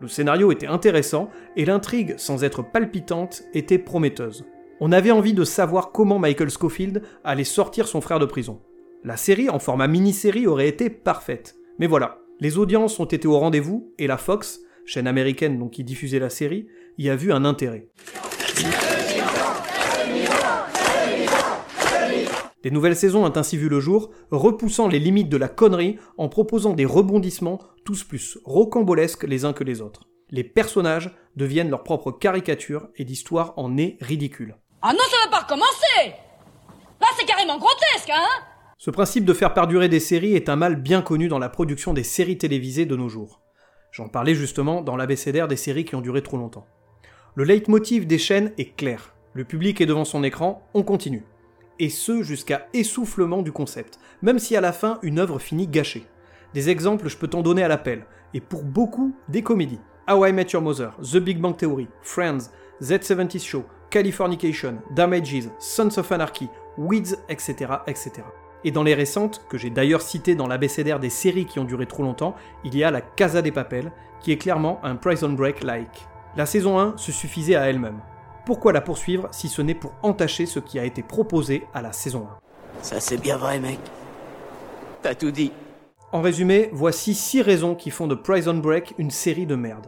Le 0.00 0.08
scénario 0.08 0.50
était 0.50 0.66
intéressant 0.66 1.28
et 1.54 1.66
l'intrigue, 1.66 2.14
sans 2.16 2.42
être 2.42 2.62
palpitante, 2.62 3.42
était 3.52 3.78
prometteuse. 3.78 4.46
On 4.80 4.92
avait 4.92 5.10
envie 5.10 5.34
de 5.34 5.44
savoir 5.44 5.92
comment 5.92 6.18
Michael 6.18 6.50
Scofield 6.50 7.02
allait 7.22 7.44
sortir 7.44 7.86
son 7.86 8.00
frère 8.00 8.18
de 8.18 8.24
prison. 8.24 8.62
La 9.04 9.18
série 9.18 9.50
en 9.50 9.58
format 9.58 9.88
mini-série 9.88 10.46
aurait 10.46 10.68
été 10.68 10.88
parfaite. 10.88 11.56
Mais 11.78 11.86
voilà, 11.86 12.21
les 12.42 12.58
audiences 12.58 12.98
ont 12.98 13.04
été 13.04 13.28
au 13.28 13.38
rendez-vous 13.38 13.94
et 14.00 14.08
la 14.08 14.16
Fox, 14.16 14.58
chaîne 14.84 15.06
américaine 15.06 15.60
donc 15.60 15.74
qui 15.74 15.84
diffusait 15.84 16.18
la 16.18 16.28
série, 16.28 16.66
y 16.98 17.08
a 17.08 17.14
vu 17.14 17.32
un 17.32 17.44
intérêt. 17.44 17.86
Des 22.64 22.72
nouvelles 22.72 22.96
saisons 22.96 23.24
ont 23.24 23.36
ainsi 23.36 23.56
vu 23.56 23.68
le 23.68 23.78
jour, 23.78 24.10
repoussant 24.32 24.88
les 24.88 24.98
limites 24.98 25.28
de 25.28 25.36
la 25.36 25.46
connerie 25.46 26.00
en 26.18 26.28
proposant 26.28 26.72
des 26.72 26.84
rebondissements 26.84 27.60
tous 27.84 28.02
plus 28.02 28.38
rocambolesques 28.44 29.22
les 29.22 29.44
uns 29.44 29.52
que 29.52 29.62
les 29.62 29.80
autres. 29.80 30.08
Les 30.30 30.42
personnages 30.42 31.14
deviennent 31.36 31.70
leur 31.70 31.84
propre 31.84 32.10
caricature 32.10 32.88
et 32.96 33.04
l'histoire 33.04 33.54
en 33.56 33.76
est 33.76 33.98
ridicule. 34.00 34.56
Ah 34.82 34.92
non, 34.92 35.04
ça 35.08 35.16
va 35.26 35.30
pas 35.30 35.44
recommencer 35.44 36.16
Là, 37.00 37.06
c'est 37.16 37.24
carrément 37.24 37.58
grotesque, 37.58 38.10
hein 38.12 38.51
Ce 38.84 38.90
principe 38.90 39.24
de 39.24 39.32
faire 39.32 39.54
perdurer 39.54 39.88
des 39.88 40.00
séries 40.00 40.34
est 40.34 40.48
un 40.48 40.56
mal 40.56 40.74
bien 40.74 41.02
connu 41.02 41.28
dans 41.28 41.38
la 41.38 41.48
production 41.48 41.94
des 41.94 42.02
séries 42.02 42.36
télévisées 42.36 42.84
de 42.84 42.96
nos 42.96 43.08
jours. 43.08 43.40
J'en 43.92 44.08
parlais 44.08 44.34
justement 44.34 44.80
dans 44.80 44.96
l'abécédaire 44.96 45.46
des 45.46 45.54
séries 45.54 45.84
qui 45.84 45.94
ont 45.94 46.00
duré 46.00 46.20
trop 46.20 46.36
longtemps. 46.36 46.66
Le 47.36 47.44
leitmotiv 47.44 48.08
des 48.08 48.18
chaînes 48.18 48.50
est 48.58 48.74
clair. 48.74 49.14
Le 49.34 49.44
public 49.44 49.80
est 49.80 49.86
devant 49.86 50.04
son 50.04 50.24
écran, 50.24 50.68
on 50.74 50.82
continue. 50.82 51.22
Et 51.78 51.90
ce 51.90 52.24
jusqu'à 52.24 52.66
essoufflement 52.74 53.42
du 53.42 53.52
concept, 53.52 54.00
même 54.20 54.40
si 54.40 54.56
à 54.56 54.60
la 54.60 54.72
fin 54.72 54.98
une 55.02 55.20
œuvre 55.20 55.38
finit 55.38 55.68
gâchée. 55.68 56.04
Des 56.52 56.68
exemples, 56.68 57.08
je 57.08 57.16
peux 57.16 57.28
t'en 57.28 57.42
donner 57.42 57.62
à 57.62 57.68
l'appel, 57.68 58.04
et 58.34 58.40
pour 58.40 58.64
beaucoup, 58.64 59.14
des 59.28 59.42
comédies. 59.42 59.78
How 60.10 60.26
I 60.26 60.32
Met 60.32 60.48
Your 60.54 60.62
Mother, 60.62 60.90
The 60.98 61.18
Big 61.18 61.38
Bang 61.38 61.56
Theory, 61.56 61.86
Friends, 62.02 62.50
Z70 62.82 63.46
Show, 63.46 63.64
Californication, 63.90 64.78
Damages, 64.96 65.50
Sons 65.60 65.98
of 65.98 66.10
Anarchy, 66.10 66.48
Weeds, 66.76 67.14
etc., 67.28 67.74
etc. 67.86 68.24
Et 68.64 68.70
dans 68.70 68.82
les 68.82 68.94
récentes, 68.94 69.44
que 69.48 69.58
j'ai 69.58 69.70
d'ailleurs 69.70 70.02
citées 70.02 70.34
dans 70.34 70.46
l'abécédaire 70.46 71.00
des 71.00 71.10
séries 71.10 71.46
qui 71.46 71.58
ont 71.58 71.64
duré 71.64 71.86
trop 71.86 72.02
longtemps, 72.02 72.34
il 72.64 72.76
y 72.76 72.84
a 72.84 72.90
la 72.90 73.00
Casa 73.00 73.42
des 73.42 73.52
Papel, 73.52 73.92
qui 74.20 74.32
est 74.32 74.38
clairement 74.38 74.80
un 74.84 74.96
Prison 74.96 75.30
Break-like. 75.30 76.06
La 76.36 76.46
saison 76.46 76.78
1 76.78 76.96
se 76.96 77.12
suffisait 77.12 77.56
à 77.56 77.68
elle-même. 77.68 78.00
Pourquoi 78.46 78.72
la 78.72 78.80
poursuivre 78.80 79.28
si 79.32 79.48
ce 79.48 79.62
n'est 79.62 79.74
pour 79.74 79.94
entacher 80.02 80.46
ce 80.46 80.58
qui 80.58 80.78
a 80.78 80.84
été 80.84 81.02
proposé 81.02 81.64
à 81.74 81.82
la 81.82 81.92
saison 81.92 82.26
1 82.80 82.82
Ça 82.82 83.00
c'est 83.00 83.20
bien 83.20 83.36
vrai, 83.36 83.60
mec. 83.60 83.78
T'as 85.02 85.14
tout 85.14 85.30
dit. 85.30 85.52
En 86.12 86.20
résumé, 86.20 86.70
voici 86.72 87.14
6 87.14 87.42
raisons 87.42 87.74
qui 87.74 87.90
font 87.90 88.06
de 88.06 88.14
Prison 88.14 88.54
Break 88.54 88.94
une 88.98 89.10
série 89.10 89.46
de 89.46 89.56
merde. 89.56 89.86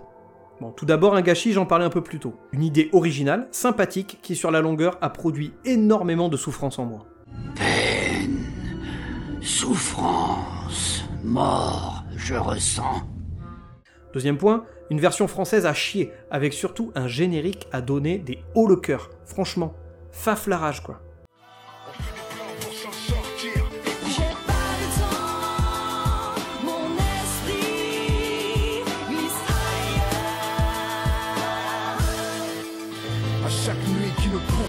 Bon, 0.60 0.70
tout 0.70 0.86
d'abord 0.86 1.14
un 1.14 1.22
gâchis, 1.22 1.52
j'en 1.52 1.66
parlais 1.66 1.84
un 1.84 1.90
peu 1.90 2.02
plus 2.02 2.20
tôt. 2.20 2.34
Une 2.52 2.62
idée 2.62 2.88
originale, 2.92 3.48
sympathique, 3.50 4.18
qui 4.22 4.36
sur 4.36 4.50
la 4.50 4.60
longueur 4.60 4.96
a 5.00 5.10
produit 5.10 5.52
énormément 5.64 6.28
de 6.28 6.36
souffrance 6.36 6.78
en 6.78 6.86
moi. 6.86 7.06
Souffrance, 9.44 11.04
mort, 11.22 12.02
je 12.16 12.34
ressens. 12.34 13.02
Deuxième 14.14 14.38
point, 14.38 14.64
une 14.88 14.98
version 14.98 15.28
française 15.28 15.66
à 15.66 15.74
chier, 15.74 16.12
avec 16.30 16.54
surtout 16.54 16.92
un 16.94 17.08
générique 17.08 17.68
à 17.70 17.82
donner 17.82 18.16
des 18.16 18.42
hauts 18.54 18.66
le 18.66 18.76
cœur. 18.76 19.10
Franchement, 19.26 19.74
faf 20.12 20.46
la 20.46 20.56
rage 20.56 20.82
quoi. 20.82 21.02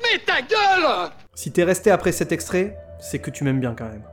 Mais 0.03 0.19
ta 0.25 0.41
gueule 0.41 1.11
Si 1.33 1.53
t'es 1.53 1.63
resté 1.63 1.91
après 1.91 2.11
cet 2.11 2.33
extrait, 2.33 2.77
c'est 2.99 3.19
que 3.19 3.31
tu 3.31 3.45
m'aimes 3.45 3.61
bien 3.61 3.73
quand 3.73 3.87
même. 3.87 4.03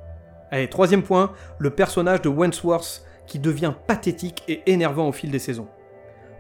Allez, 0.52 0.68
troisième 0.68 1.02
point, 1.02 1.32
le 1.58 1.70
personnage 1.70 2.20
de 2.20 2.28
Wentworth 2.28 3.06
qui 3.26 3.38
devient 3.38 3.72
pathétique 3.86 4.42
et 4.48 4.60
énervant 4.66 5.08
au 5.08 5.12
fil 5.12 5.30
des 5.30 5.38
saisons. 5.38 5.66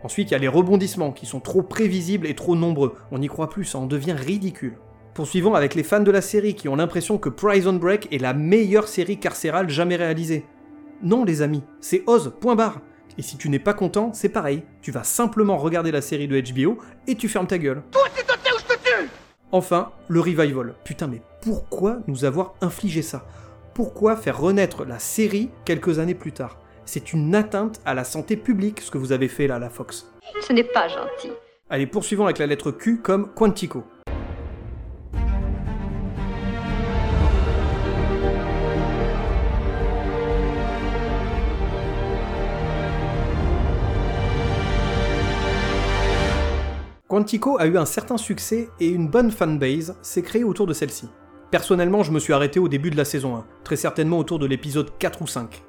Ensuite, 0.04 0.30
il 0.30 0.32
y 0.32 0.34
a 0.34 0.38
les 0.38 0.48
rebondissements 0.48 1.12
qui 1.12 1.24
sont 1.24 1.40
trop 1.40 1.62
prévisibles 1.62 2.26
et 2.26 2.34
trop 2.34 2.54
nombreux. 2.54 2.94
On 3.10 3.18
n'y 3.18 3.28
croit 3.28 3.48
plus, 3.48 3.64
ça 3.64 3.78
en 3.78 3.86
devient 3.86 4.12
ridicule. 4.12 4.76
Poursuivons 5.14 5.54
avec 5.54 5.74
les 5.74 5.82
fans 5.82 6.00
de 6.00 6.10
la 6.10 6.20
série 6.20 6.54
qui 6.54 6.68
ont 6.68 6.76
l'impression 6.76 7.16
que 7.16 7.30
Prison 7.30 7.72
Break 7.72 8.12
est 8.12 8.18
la 8.18 8.34
meilleure 8.34 8.86
série 8.86 9.18
carcérale 9.18 9.70
jamais 9.70 9.96
réalisée. 9.96 10.44
Non 11.02 11.24
les 11.24 11.40
amis, 11.40 11.62
c'est 11.80 12.02
Oz, 12.06 12.34
point 12.38 12.54
barre. 12.54 12.82
Et 13.16 13.22
si 13.22 13.38
tu 13.38 13.48
n'es 13.48 13.58
pas 13.58 13.74
content, 13.74 14.12
c'est 14.12 14.28
pareil. 14.28 14.62
Tu 14.82 14.90
vas 14.90 15.04
simplement 15.04 15.56
regarder 15.56 15.90
la 15.90 16.02
série 16.02 16.28
de 16.28 16.38
HBO 16.38 16.76
et 17.06 17.14
tu 17.14 17.30
fermes 17.30 17.46
ta 17.46 17.56
gueule. 17.56 17.82
Toi, 17.90 18.02
c'est 18.14 18.26
toi 18.26 18.36
où 18.36 18.58
je 18.58 18.74
te 18.74 18.78
tue 18.82 19.08
Enfin, 19.52 19.90
le 20.08 20.20
revival. 20.20 20.74
Putain, 20.84 21.06
mais 21.06 21.22
pourquoi 21.40 22.00
nous 22.06 22.26
avoir 22.26 22.54
infligé 22.60 23.00
ça? 23.00 23.24
Pourquoi 23.74 24.16
faire 24.16 24.38
renaître 24.38 24.84
la 24.84 24.98
série 24.98 25.48
quelques 25.64 25.98
années 25.98 26.14
plus 26.14 26.32
tard? 26.32 26.58
C'est 26.84 27.14
une 27.14 27.34
atteinte 27.34 27.80
à 27.86 27.94
la 27.94 28.04
santé 28.04 28.36
publique 28.36 28.82
ce 28.82 28.90
que 28.90 28.98
vous 28.98 29.12
avez 29.12 29.28
fait 29.28 29.46
là, 29.46 29.58
la 29.58 29.70
Fox. 29.70 30.12
Ce 30.46 30.52
n'est 30.52 30.62
pas 30.62 30.88
gentil. 30.88 31.32
Allez, 31.70 31.86
poursuivons 31.86 32.24
avec 32.24 32.36
la 32.36 32.46
lettre 32.46 32.70
Q 32.70 33.00
comme 33.00 33.32
Quantico. 33.32 33.84
Quantico 47.08 47.58
a 47.58 47.66
eu 47.66 47.78
un 47.78 47.86
certain 47.86 48.18
succès 48.18 48.68
et 48.80 48.88
une 48.88 49.08
bonne 49.08 49.30
fanbase 49.30 49.96
s'est 50.02 50.22
créée 50.22 50.44
autour 50.44 50.66
de 50.66 50.74
celle-ci. 50.74 51.08
Personnellement, 51.52 52.02
je 52.02 52.12
me 52.12 52.18
suis 52.18 52.32
arrêté 52.32 52.58
au 52.58 52.66
début 52.66 52.90
de 52.90 52.96
la 52.96 53.04
saison 53.04 53.36
1, 53.36 53.44
très 53.62 53.76
certainement 53.76 54.18
autour 54.18 54.38
de 54.38 54.46
l'épisode 54.46 54.96
4 54.98 55.20
ou 55.20 55.26
5. 55.26 55.62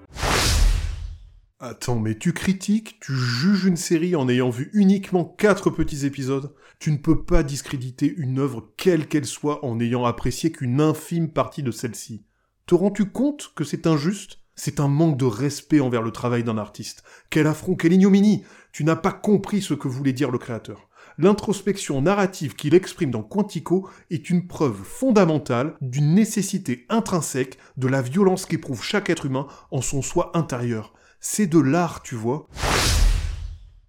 Attends, 1.59 1.99
mais 1.99 2.17
tu 2.17 2.31
critiques, 2.31 3.01
tu 3.01 3.11
juges 3.11 3.65
une 3.65 3.75
série 3.75 4.15
en 4.15 4.29
ayant 4.29 4.49
vu 4.49 4.69
uniquement 4.71 5.25
4 5.25 5.71
petits 5.71 6.05
épisodes 6.05 6.55
Tu 6.79 6.89
ne 6.89 6.97
peux 6.97 7.25
pas 7.25 7.43
discréditer 7.43 8.13
une 8.15 8.39
œuvre 8.39 8.71
quelle 8.77 9.09
qu'elle 9.09 9.25
soit 9.25 9.65
en 9.65 9.75
n'ayant 9.75 10.05
apprécié 10.05 10.53
qu'une 10.53 10.79
infime 10.79 11.29
partie 11.29 11.63
de 11.63 11.71
celle-ci. 11.71 12.23
Te 12.65 12.75
rends-tu 12.75 13.11
compte 13.11 13.51
que 13.53 13.65
c'est 13.65 13.85
injuste? 13.85 14.39
C'est 14.55 14.79
un 14.79 14.87
manque 14.87 15.17
de 15.17 15.25
respect 15.25 15.81
envers 15.81 16.01
le 16.01 16.11
travail 16.11 16.45
d'un 16.45 16.57
artiste. 16.57 17.03
Quel 17.29 17.45
affront, 17.45 17.75
quelle 17.75 17.91
ignominie 17.91 18.45
Tu 18.71 18.85
n'as 18.85 18.95
pas 18.95 19.11
compris 19.11 19.61
ce 19.61 19.73
que 19.73 19.89
voulait 19.89 20.13
dire 20.13 20.31
le 20.31 20.37
créateur 20.37 20.87
l'introspection 21.17 22.01
narrative 22.01 22.55
qu'il 22.55 22.73
exprime 22.73 23.11
dans 23.11 23.23
Quantico 23.23 23.89
est 24.09 24.29
une 24.29 24.47
preuve 24.47 24.75
fondamentale 24.83 25.75
d'une 25.81 26.15
nécessité 26.15 26.85
intrinsèque 26.89 27.57
de 27.77 27.87
la 27.87 28.01
violence 28.01 28.45
qu'éprouve 28.45 28.83
chaque 28.83 29.09
être 29.09 29.25
humain 29.25 29.47
en 29.71 29.81
son 29.81 30.01
soi 30.01 30.31
intérieur. 30.33 30.93
C'est 31.19 31.47
de 31.47 31.59
l'art, 31.59 32.01
tu 32.03 32.15
vois. 32.15 32.47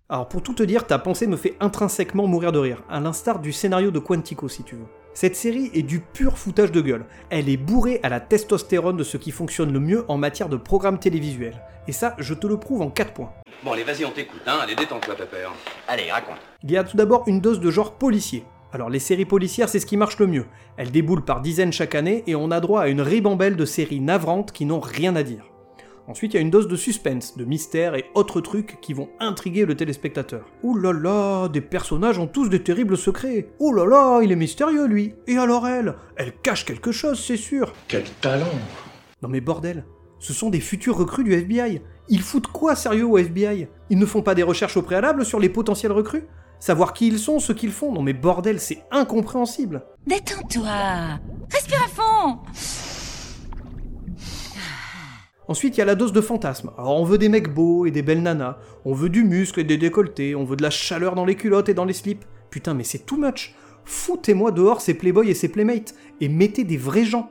Alors 0.09 0.29
pour 0.29 0.43
tout 0.43 0.55
te 0.55 0.63
dire, 0.63 0.87
ta 0.87 0.99
pensée 0.99 1.27
me 1.27 1.37
fait 1.37 1.57
intrinsèquement 1.61 2.27
mourir 2.27 2.53
de 2.53 2.59
rire, 2.59 2.83
à 2.89 3.01
l'instar 3.01 3.41
du 3.41 3.53
scénario 3.53 3.91
de 3.91 3.99
Quantico 3.99 4.49
si 4.49 4.63
tu 4.63 4.77
veux. 4.77 5.04
Cette 5.15 5.37
série 5.37 5.71
est 5.75 5.83
du 5.83 6.01
pur 6.01 6.37
foutage 6.37 6.73
de 6.73 6.81
gueule. 6.81 7.07
Elle 7.31 7.49
est 7.49 7.57
bourrée 7.57 8.01
à 8.03 8.09
la 8.09 8.19
testostérone 8.19 8.97
de 8.97 9.05
ce 9.05 9.17
qui 9.17 9.31
fonctionne 9.31 9.73
le 9.73 9.79
mieux 9.79 10.05
en 10.09 10.17
matière 10.17 10.49
de 10.49 10.57
programme 10.57 10.99
télévisuel. 10.99 11.63
Et 11.87 11.93
ça, 11.93 12.17
je 12.19 12.35
te 12.35 12.49
le 12.49 12.59
prouve 12.59 12.83
en 12.83 12.91
4 12.91 13.13
points. 13.13 13.33
Bon, 13.63 13.73
allez, 13.73 13.85
vas-y, 13.85 14.05
on 14.05 14.11
t'écoute, 14.11 14.43
hein. 14.49 14.59
Allez, 14.61 14.75
détends-toi, 14.75 15.15
Pepper. 15.15 15.47
Allez, 15.87 16.11
raconte. 16.11 16.39
Il 16.65 16.73
y 16.73 16.77
a 16.77 16.83
tout 16.83 16.97
d'abord 16.97 17.23
une 17.29 17.41
dose 17.41 17.61
de 17.61 17.71
genre 17.71 17.93
policier. 17.93 18.45
Alors 18.73 18.91
les 18.91 18.99
séries 18.99 19.25
policières, 19.25 19.69
c'est 19.69 19.79
ce 19.79 19.87
qui 19.87 19.97
marche 19.97 20.19
le 20.19 20.27
mieux. 20.27 20.47
Elles 20.77 20.91
déboulent 20.91 21.25
par 21.25 21.41
dizaines 21.41 21.73
chaque 21.73 21.95
année 21.95 22.25
et 22.27 22.35
on 22.35 22.51
a 22.51 22.59
droit 22.59 22.81
à 22.81 22.89
une 22.89 23.01
ribambelle 23.01 23.55
de 23.55 23.65
séries 23.65 24.01
navrantes 24.01 24.51
qui 24.51 24.65
n'ont 24.65 24.81
rien 24.81 25.15
à 25.15 25.23
dire. 25.23 25.45
Ensuite, 26.07 26.35
il 26.35 26.37
y 26.37 26.39
a 26.39 26.43
une 26.43 26.51
dose 26.51 26.69
de 26.69 26.77
suspense, 26.77 27.37
de 27.37 27.45
mystère 27.45 27.95
et 27.95 28.05
autres 28.15 28.43
trucs 28.43 28.79
qui 28.83 28.93
vont 28.93 29.09
intriguer 29.21 29.65
le 29.65 29.75
téléspectateur. 29.75 30.45
Ouh 30.63 30.77
là 30.77 30.93
là, 30.93 31.49
des 31.49 31.63
personnages 31.63 32.19
ont 32.19 32.27
tous 32.27 32.51
des 32.51 32.63
terribles 32.63 32.99
secrets. 32.99 33.49
Ouh 33.59 33.73
là 33.73 33.87
là, 33.87 34.21
il 34.23 34.31
est 34.31 34.37
mystérieux 34.37 34.87
lui. 34.87 35.15
Et 35.27 35.39
alors 35.39 35.67
elle? 35.67 35.95
Elle 36.17 36.37
cache 36.43 36.67
quelque 36.67 36.93
chose, 36.93 37.19
c'est 37.25 37.39
sûr. 37.39 37.73
Quel 37.89 38.05
talent 38.21 38.45
Non 39.23 39.31
mais 39.31 39.41
bordel, 39.41 39.87
ce 40.19 40.35
sont 40.35 40.51
des 40.51 40.61
futurs 40.61 40.97
recrues 40.99 41.25
du 41.25 41.33
FBI. 41.33 41.81
Ils 42.11 42.21
foutent 42.21 42.49
quoi 42.49 42.77
sérieux 42.77 43.07
au 43.07 43.17
FBI 43.17 43.69
Ils 43.89 43.99
ne 43.99 44.07
font 44.07 44.21
pas 44.21 44.35
des 44.35 44.43
recherches 44.43 44.77
au 44.77 44.83
préalable 44.83 45.25
sur 45.25 45.41
les 45.41 45.49
potentiels 45.49 45.93
recrues? 45.93 46.29
Savoir 46.61 46.93
qui 46.93 47.09
ils 47.09 47.19
sont, 47.19 47.41
ce 47.41 47.53
qu'ils 47.53 47.73
font? 47.73 47.93
Non 47.93 48.03
mais 48.03 48.13
bordel, 48.13 48.61
c'est 48.61 48.83
incompréhensible. 48.91 49.83
Détends-toi. 50.07 51.19
Respire 51.51 51.83
à 51.83 51.89
fond. 51.89 52.39
Ensuite, 55.47 55.77
il 55.77 55.81
y 55.81 55.83
a 55.83 55.87
la 55.87 55.95
dose 55.95 56.13
de 56.13 56.21
fantasme. 56.21 56.71
Alors, 56.79 56.99
on 56.99 57.05
veut 57.05 57.19
des 57.19 57.29
mecs 57.29 57.53
beaux 57.53 57.85
et 57.85 57.91
des 57.91 58.03
belles 58.03 58.23
nanas, 58.23 58.57
on 58.85 58.95
veut 58.95 59.11
du 59.11 59.25
muscle 59.25 59.61
et 59.61 59.65
des 59.65 59.77
décolletés, 59.77 60.35
on 60.35 60.45
veut 60.45 60.57
de 60.57 60.63
la 60.63 60.71
chaleur 60.71 61.15
dans 61.15 61.27
les 61.27 61.35
culottes 61.35 61.69
et 61.69 61.75
dans 61.75 61.85
les 61.85 61.93
slips. 61.93 62.25
Putain, 62.51 62.73
mais 62.73 62.85
c'est 62.85 63.05
too 63.05 63.17
much. 63.17 63.55
Foutez-moi 63.85 64.53
dehors 64.53 64.81
ces 64.81 64.95
playboys 64.95 65.29
et 65.29 65.35
ces 65.35 65.49
playmates, 65.49 65.95
et 66.21 66.29
mettez 66.29 66.65
des 66.65 66.79
vrais 66.79 67.05
gens. 67.05 67.31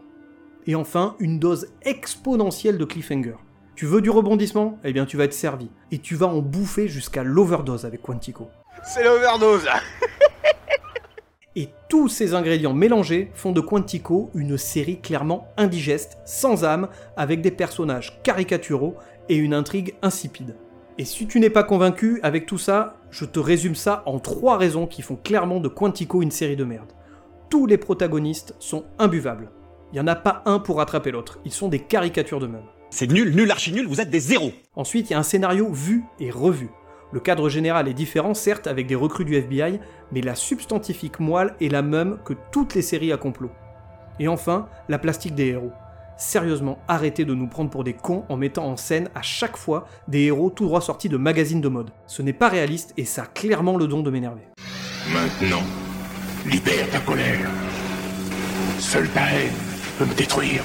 Et 0.67 0.75
enfin, 0.75 1.15
une 1.20 1.39
dose 1.39 1.70
exponentielle 1.82 2.77
de 2.77 2.86
cliffhanger. 2.86 3.36
Tu 3.75 3.88
veux 3.88 4.01
du 4.01 4.12
rebondissement? 4.12 4.77
Eh 4.84 4.93
bien, 4.93 5.05
tu 5.05 5.17
vas 5.17 5.24
être 5.24 5.34
servi. 5.34 5.72
Et 5.91 5.98
tu 5.98 6.13
vas 6.13 6.27
en 6.27 6.39
bouffer 6.39 6.88
jusqu'à 6.88 7.24
l'overdose 7.24 7.86
avec 7.86 8.03
Quantico. 8.03 8.50
C'est 8.84 9.03
l'overdose 9.03 9.65
Et 11.55 11.69
tous 11.88 12.07
ces 12.07 12.33
ingrédients 12.33 12.74
mélangés 12.74 13.29
font 13.36 13.51
de 13.51 13.62
Quantico 13.62 14.31
une 14.33 14.57
série 14.57 15.00
clairement 15.00 15.48
indigeste, 15.55 16.17
sans 16.25 16.63
âme, 16.63 16.88
avec 17.15 17.41
des 17.41 17.51
personnages 17.51 18.19
caricaturaux 18.24 18.95
et 19.29 19.36
une 19.36 19.53
intrigue 19.53 19.93
insipide. 20.01 20.55
Et 20.98 21.05
si 21.05 21.27
tu 21.27 21.39
n'es 21.39 21.50
pas 21.50 21.63
convaincu 21.63 22.19
avec 22.24 22.45
tout 22.45 22.57
ça, 22.57 22.98
je 23.12 23.25
te 23.25 23.39
résume 23.39 23.75
ça 23.75 24.03
en 24.05 24.19
trois 24.19 24.57
raisons 24.57 24.88
qui 24.88 25.01
font 25.01 25.15
clairement 25.15 25.60
de 25.60 25.67
Quantico 25.67 26.22
une 26.22 26.31
série 26.31 26.55
de 26.55 26.63
merde. 26.63 26.91
Tous 27.50 27.67
les 27.67 27.77
protagonistes 27.77 28.55
sont 28.60 28.86
imbuvables. 28.98 29.51
Il 29.91 29.95
n'y 29.95 30.01
en 30.01 30.07
a 30.07 30.15
pas 30.15 30.41
un 30.45 30.57
pour 30.57 30.77
rattraper 30.77 31.12
l'autre, 31.12 31.39
ils 31.45 31.51
sont 31.51 31.67
des 31.67 31.79
caricatures 31.79 32.39
d'eux-mêmes. 32.39 32.65
C'est 32.89 33.12
nul, 33.12 33.36
nul, 33.36 33.50
archi 33.50 33.72
nul, 33.72 33.88
vous 33.88 34.01
êtes 34.01 34.10
des 34.10 34.19
zéros 34.19 34.51
Ensuite, 34.75 35.10
il 35.10 35.13
y 35.13 35.15
a 35.15 35.19
un 35.19 35.24
scénario 35.24 35.72
vu 35.72 36.03
et 36.19 36.29
revu. 36.29 36.69
Le 37.13 37.20
cadre 37.20 37.48
général 37.48 37.88
est 37.88 37.93
différent, 37.93 38.34
certes, 38.34 38.65
avec 38.65 38.88
des 38.88 38.96
recrues 38.96 39.24
du 39.24 39.36
FBI, 39.36 39.79
mais 40.12 40.22
la 40.22 40.34
substantifique 40.34 41.20
moelle 41.20 41.53
est 41.62 41.70
la 41.70 41.84
même 41.84 42.17
que 42.25 42.34
toutes 42.51 42.74
les 42.74 42.82
séries 42.82 43.13
à 43.13 43.17
complot. 43.17 43.51
Et 44.20 44.27
enfin, 44.27 44.67
la 44.89 44.98
plastique 44.98 45.36
des 45.36 45.50
héros. 45.50 45.72
Sérieusement, 46.17 46.79
arrêtez 46.88 47.24
de 47.24 47.36
nous 47.36 47.46
prendre 47.46 47.70
pour 47.70 47.84
des 47.84 47.93
cons 47.93 48.24
en 48.29 48.38
mettant 48.38 48.65
en 48.65 48.77
scène 48.77 49.10
à 49.13 49.22
chaque 49.22 49.58
fois 49.58 49.88
des 50.08 50.24
héros 50.24 50.50
tout 50.50 50.65
droit 50.65 50.82
sortis 50.82 51.08
de 51.08 51.17
magazines 51.17 51.62
de 51.62 51.67
mode. 51.67 51.91
Ce 52.08 52.24
n'est 52.24 52.34
pas 52.34 52.50
réaliste 52.50 52.96
et 52.98 53.05
ça 53.05 53.24
a 53.24 53.27
clairement 53.27 53.77
le 53.77 53.86
don 53.86 54.01
de 54.01 54.10
m'énerver. 54.10 54.48
Maintenant, 55.13 55.62
libère 56.48 56.89
ta 56.89 57.00
colère. 57.00 57.48
Seule 58.79 59.10
ta 59.10 59.22
haine 59.22 59.53
peut 60.00 60.05
me 60.05 60.15
détruire. 60.15 60.63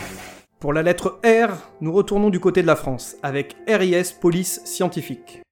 Pour 0.61 0.73
la 0.73 0.83
lettre 0.83 1.21
R, 1.25 1.53
nous 1.83 1.93
retournons 1.93 2.31
du 2.31 2.41
côté 2.41 2.63
de 2.63 2.67
la 2.67 2.75
France, 2.75 3.17
avec 3.23 3.55
RIS 3.69 4.15
Police 4.19 4.63
Scientifique. 4.65 5.43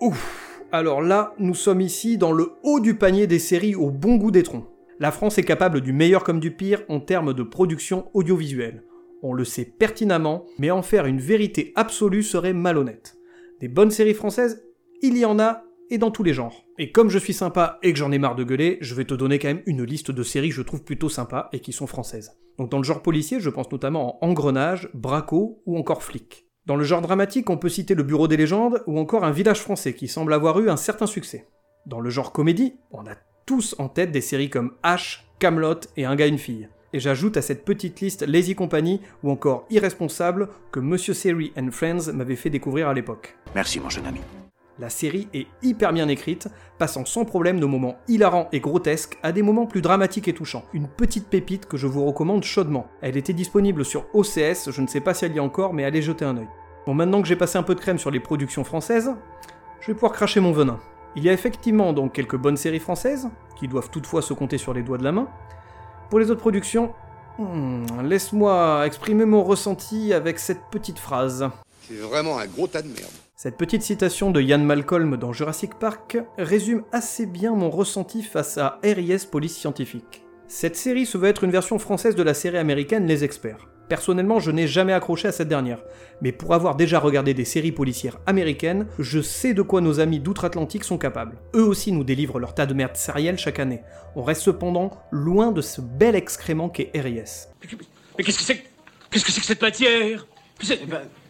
Ouf 0.00 0.62
Alors 0.72 1.02
là, 1.02 1.34
nous 1.38 1.54
sommes 1.54 1.82
ici 1.82 2.16
dans 2.16 2.32
le 2.32 2.52
haut 2.62 2.80
du 2.80 2.94
panier 2.94 3.26
des 3.26 3.38
séries 3.38 3.74
au 3.74 3.90
bon 3.90 4.16
goût 4.16 4.30
des 4.30 4.42
troncs. 4.42 4.64
La 4.98 5.10
France 5.10 5.36
est 5.36 5.42
capable 5.42 5.82
du 5.82 5.92
meilleur 5.92 6.24
comme 6.24 6.40
du 6.40 6.56
pire 6.56 6.82
en 6.88 7.00
termes 7.00 7.34
de 7.34 7.42
production 7.42 8.08
audiovisuelle. 8.14 8.82
On 9.22 9.34
le 9.34 9.44
sait 9.44 9.66
pertinemment, 9.66 10.46
mais 10.58 10.70
en 10.70 10.80
faire 10.80 11.04
une 11.04 11.20
vérité 11.20 11.74
absolue 11.76 12.22
serait 12.22 12.54
malhonnête. 12.54 13.18
Des 13.60 13.68
bonnes 13.68 13.90
séries 13.90 14.14
françaises, 14.14 14.64
il 15.02 15.18
y 15.18 15.26
en 15.26 15.38
a, 15.38 15.64
et 15.90 15.98
dans 15.98 16.10
tous 16.10 16.22
les 16.22 16.32
genres. 16.32 16.64
Et 16.78 16.92
comme 16.92 17.10
je 17.10 17.18
suis 17.18 17.34
sympa 17.34 17.78
et 17.82 17.92
que 17.92 17.98
j'en 17.98 18.12
ai 18.12 18.18
marre 18.18 18.36
de 18.36 18.44
gueuler, 18.44 18.78
je 18.80 18.94
vais 18.94 19.04
te 19.04 19.12
donner 19.12 19.38
quand 19.38 19.48
même 19.48 19.62
une 19.66 19.84
liste 19.84 20.10
de 20.10 20.22
séries 20.22 20.48
que 20.48 20.54
je 20.54 20.62
trouve 20.62 20.82
plutôt 20.82 21.10
sympas 21.10 21.50
et 21.52 21.60
qui 21.60 21.72
sont 21.72 21.86
françaises. 21.86 22.38
Donc 22.56 22.70
dans 22.70 22.78
le 22.78 22.84
genre 22.84 23.02
policier, 23.02 23.38
je 23.38 23.50
pense 23.50 23.70
notamment 23.70 24.24
en 24.24 24.28
Engrenage, 24.30 24.88
Braco 24.94 25.62
ou 25.66 25.76
encore 25.76 26.02
Flic. 26.02 26.49
Dans 26.66 26.76
le 26.76 26.84
genre 26.84 27.00
dramatique, 27.00 27.48
on 27.48 27.56
peut 27.56 27.68
citer 27.68 27.94
Le 27.94 28.02
Bureau 28.02 28.28
des 28.28 28.36
légendes 28.36 28.82
ou 28.86 28.98
encore 28.98 29.24
Un 29.24 29.30
village 29.30 29.60
français 29.60 29.94
qui 29.94 30.08
semble 30.08 30.32
avoir 30.32 30.60
eu 30.60 30.68
un 30.68 30.76
certain 30.76 31.06
succès. 31.06 31.48
Dans 31.86 32.00
le 32.00 32.10
genre 32.10 32.32
comédie, 32.32 32.74
on 32.90 33.06
a 33.06 33.14
tous 33.46 33.74
en 33.78 33.88
tête 33.88 34.12
des 34.12 34.20
séries 34.20 34.50
comme 34.50 34.74
H, 34.84 35.20
Camelot 35.38 35.80
et 35.96 36.04
Un 36.04 36.16
gars 36.16 36.26
une 36.26 36.38
fille. 36.38 36.68
Et 36.92 37.00
j'ajoute 37.00 37.36
à 37.36 37.42
cette 37.42 37.64
petite 37.64 38.00
liste 38.00 38.22
Lazy 38.22 38.54
Company 38.54 39.00
ou 39.22 39.30
encore 39.30 39.66
Irresponsable 39.70 40.48
que 40.70 40.80
Monsieur 40.80 41.14
Seri 41.14 41.52
and 41.56 41.70
Friends 41.70 42.12
m'avait 42.12 42.36
fait 42.36 42.50
découvrir 42.50 42.88
à 42.88 42.94
l'époque. 42.94 43.36
Merci, 43.54 43.80
mon 43.80 43.88
jeune 43.88 44.06
ami. 44.06 44.20
La 44.80 44.88
série 44.88 45.28
est 45.34 45.46
hyper 45.62 45.92
bien 45.92 46.08
écrite, 46.08 46.48
passant 46.78 47.04
sans 47.04 47.26
problème 47.26 47.60
de 47.60 47.66
moments 47.66 47.98
hilarants 48.08 48.48
et 48.50 48.60
grotesques 48.60 49.18
à 49.22 49.30
des 49.30 49.42
moments 49.42 49.66
plus 49.66 49.82
dramatiques 49.82 50.26
et 50.26 50.32
touchants. 50.32 50.64
Une 50.72 50.88
petite 50.88 51.28
pépite 51.28 51.66
que 51.66 51.76
je 51.76 51.86
vous 51.86 52.06
recommande 52.06 52.44
chaudement. 52.44 52.86
Elle 53.02 53.18
était 53.18 53.34
disponible 53.34 53.84
sur 53.84 54.06
OCS, 54.14 54.70
je 54.70 54.80
ne 54.80 54.86
sais 54.86 55.02
pas 55.02 55.12
si 55.12 55.26
elle 55.26 55.34
y 55.34 55.36
est 55.36 55.40
encore, 55.40 55.74
mais 55.74 55.84
allez 55.84 56.00
jeter 56.00 56.24
un 56.24 56.38
œil. 56.38 56.48
Bon, 56.86 56.94
maintenant 56.94 57.20
que 57.20 57.28
j'ai 57.28 57.36
passé 57.36 57.58
un 57.58 57.62
peu 57.62 57.74
de 57.74 57.80
crème 57.80 57.98
sur 57.98 58.10
les 58.10 58.20
productions 58.20 58.64
françaises, 58.64 59.10
je 59.82 59.88
vais 59.88 59.92
pouvoir 59.92 60.12
cracher 60.12 60.40
mon 60.40 60.52
venin. 60.52 60.80
Il 61.14 61.24
y 61.24 61.28
a 61.28 61.34
effectivement 61.34 61.92
donc 61.92 62.14
quelques 62.14 62.38
bonnes 62.38 62.56
séries 62.56 62.80
françaises, 62.80 63.28
qui 63.56 63.68
doivent 63.68 63.90
toutefois 63.90 64.22
se 64.22 64.32
compter 64.32 64.56
sur 64.56 64.72
les 64.72 64.82
doigts 64.82 64.96
de 64.96 65.04
la 65.04 65.12
main. 65.12 65.28
Pour 66.08 66.20
les 66.20 66.30
autres 66.30 66.40
productions, 66.40 66.94
hmm, 67.38 67.84
laisse-moi 68.02 68.86
exprimer 68.86 69.26
mon 69.26 69.44
ressenti 69.44 70.14
avec 70.14 70.38
cette 70.38 70.62
petite 70.70 70.98
phrase. 70.98 71.50
C'est 71.86 71.96
vraiment 71.96 72.38
un 72.38 72.46
gros 72.46 72.66
tas 72.66 72.80
de 72.80 72.88
merde. 72.88 73.12
Cette 73.42 73.56
petite 73.56 73.80
citation 73.80 74.30
de 74.30 74.42
Ian 74.42 74.58
Malcolm 74.58 75.16
dans 75.16 75.32
Jurassic 75.32 75.74
Park 75.78 76.18
résume 76.36 76.82
assez 76.92 77.24
bien 77.24 77.54
mon 77.54 77.70
ressenti 77.70 78.22
face 78.22 78.58
à 78.58 78.78
RIS 78.84 79.24
Police 79.24 79.56
Scientifique. 79.56 80.22
Cette 80.46 80.76
série 80.76 81.06
se 81.06 81.16
veut 81.16 81.30
être 81.30 81.42
une 81.44 81.50
version 81.50 81.78
française 81.78 82.14
de 82.14 82.22
la 82.22 82.34
série 82.34 82.58
américaine 82.58 83.06
Les 83.06 83.24
Experts. 83.24 83.66
Personnellement, 83.88 84.40
je 84.40 84.50
n'ai 84.50 84.66
jamais 84.66 84.92
accroché 84.92 85.26
à 85.26 85.32
cette 85.32 85.48
dernière, 85.48 85.82
mais 86.20 86.32
pour 86.32 86.52
avoir 86.52 86.76
déjà 86.76 86.98
regardé 86.98 87.32
des 87.32 87.46
séries 87.46 87.72
policières 87.72 88.18
américaines, 88.26 88.86
je 88.98 89.22
sais 89.22 89.54
de 89.54 89.62
quoi 89.62 89.80
nos 89.80 90.00
amis 90.00 90.20
d'outre-Atlantique 90.20 90.84
sont 90.84 90.98
capables. 90.98 91.38
Eux 91.54 91.64
aussi 91.64 91.92
nous 91.92 92.04
délivrent 92.04 92.40
leur 92.40 92.54
tas 92.54 92.66
de 92.66 92.74
merde 92.74 92.96
sérielle 92.96 93.38
chaque 93.38 93.58
année. 93.58 93.80
On 94.16 94.22
reste 94.22 94.42
cependant 94.42 94.90
loin 95.12 95.50
de 95.50 95.62
ce 95.62 95.80
bel 95.80 96.14
excrément 96.14 96.68
qu'est 96.68 96.90
RIS. 96.94 97.48
Mais 98.18 98.22
qu'est-ce 98.22 98.36
que 98.36 98.44
c'est 98.44 98.64
Qu'est-ce 99.10 99.24
que 99.24 99.32
que 99.34 99.46
cette 99.46 99.62
matière? 99.62 100.26
C'est 100.60 100.78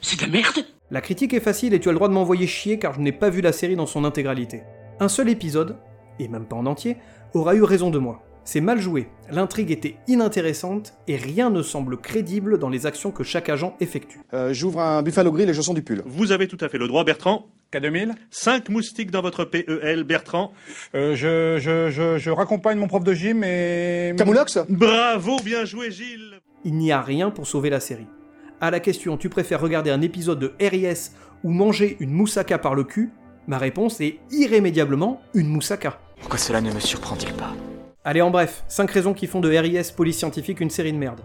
c'est 0.00 0.16
de 0.16 0.22
la 0.22 0.28
merde 0.28 0.64
La 0.90 1.00
critique 1.00 1.34
est 1.34 1.40
facile 1.40 1.72
et 1.74 1.80
tu 1.80 1.88
as 1.88 1.92
le 1.92 1.96
droit 1.96 2.08
de 2.08 2.14
m'envoyer 2.14 2.46
chier 2.46 2.78
car 2.78 2.94
je 2.94 3.00
n'ai 3.00 3.12
pas 3.12 3.30
vu 3.30 3.40
la 3.40 3.52
série 3.52 3.76
dans 3.76 3.86
son 3.86 4.04
intégralité. 4.04 4.62
Un 4.98 5.08
seul 5.08 5.28
épisode, 5.28 5.76
et 6.18 6.26
même 6.28 6.46
pas 6.46 6.56
en 6.56 6.66
entier, 6.66 6.96
aura 7.32 7.54
eu 7.54 7.62
raison 7.62 7.90
de 7.90 7.98
moi. 7.98 8.22
C'est 8.44 8.60
mal 8.60 8.80
joué, 8.80 9.06
l'intrigue 9.30 9.70
était 9.70 9.96
inintéressante 10.08 10.94
et 11.06 11.14
rien 11.16 11.50
ne 11.50 11.62
semble 11.62 11.98
crédible 11.98 12.58
dans 12.58 12.68
les 12.70 12.86
actions 12.86 13.12
que 13.12 13.22
chaque 13.22 13.48
agent 13.48 13.76
effectue. 13.80 14.20
Euh, 14.34 14.52
J'ouvre 14.52 14.80
un 14.80 15.02
Buffalo 15.02 15.30
Grill 15.30 15.48
et 15.48 15.54
je 15.54 15.62
sens 15.62 15.74
du 15.74 15.82
pull. 15.82 16.02
Vous 16.06 16.32
avez 16.32 16.48
tout 16.48 16.58
à 16.60 16.68
fait 16.68 16.78
le 16.78 16.88
droit, 16.88 17.04
Bertrand. 17.04 17.46
K2000 17.72 18.14
Cinq 18.32 18.68
moustiques 18.68 19.12
dans 19.12 19.22
votre 19.22 19.44
PEL, 19.44 20.02
Bertrand. 20.02 20.50
euh, 20.96 21.14
je, 21.14 21.58
je, 21.60 21.90
je, 21.90 22.18
je 22.18 22.30
raccompagne 22.30 22.78
mon 22.78 22.88
prof 22.88 23.04
de 23.04 23.12
gym 23.14 23.44
et... 23.44 24.12
Camoulox 24.18 24.58
Bravo, 24.68 25.36
bien 25.44 25.64
joué, 25.64 25.92
Gilles. 25.92 26.40
Il 26.64 26.74
n'y 26.74 26.90
a 26.90 27.00
rien 27.00 27.30
pour 27.30 27.46
sauver 27.46 27.70
la 27.70 27.78
série. 27.78 28.08
À 28.62 28.70
la 28.70 28.80
question 28.80 29.16
tu 29.16 29.30
préfères 29.30 29.60
regarder 29.60 29.90
un 29.90 30.02
épisode 30.02 30.38
de 30.38 30.52
RIS 30.60 31.12
ou 31.44 31.50
manger 31.50 31.96
une 31.98 32.10
moussaka 32.10 32.58
par 32.58 32.74
le 32.74 32.84
cul? 32.84 33.10
Ma 33.46 33.56
réponse 33.56 34.02
est 34.02 34.18
irrémédiablement 34.30 35.22
une 35.32 35.48
moussaka. 35.48 35.98
Pourquoi 36.20 36.38
cela 36.38 36.60
ne 36.60 36.70
me 36.70 36.78
surprend-il 36.78 37.32
pas? 37.32 37.54
Allez 38.04 38.20
en 38.20 38.30
bref, 38.30 38.62
5 38.68 38.90
raisons 38.90 39.14
qui 39.14 39.26
font 39.26 39.40
de 39.40 39.48
RIS 39.48 39.92
Police 39.96 40.18
Scientifique 40.18 40.60
une 40.60 40.68
série 40.68 40.92
de 40.92 40.98
merde. 40.98 41.20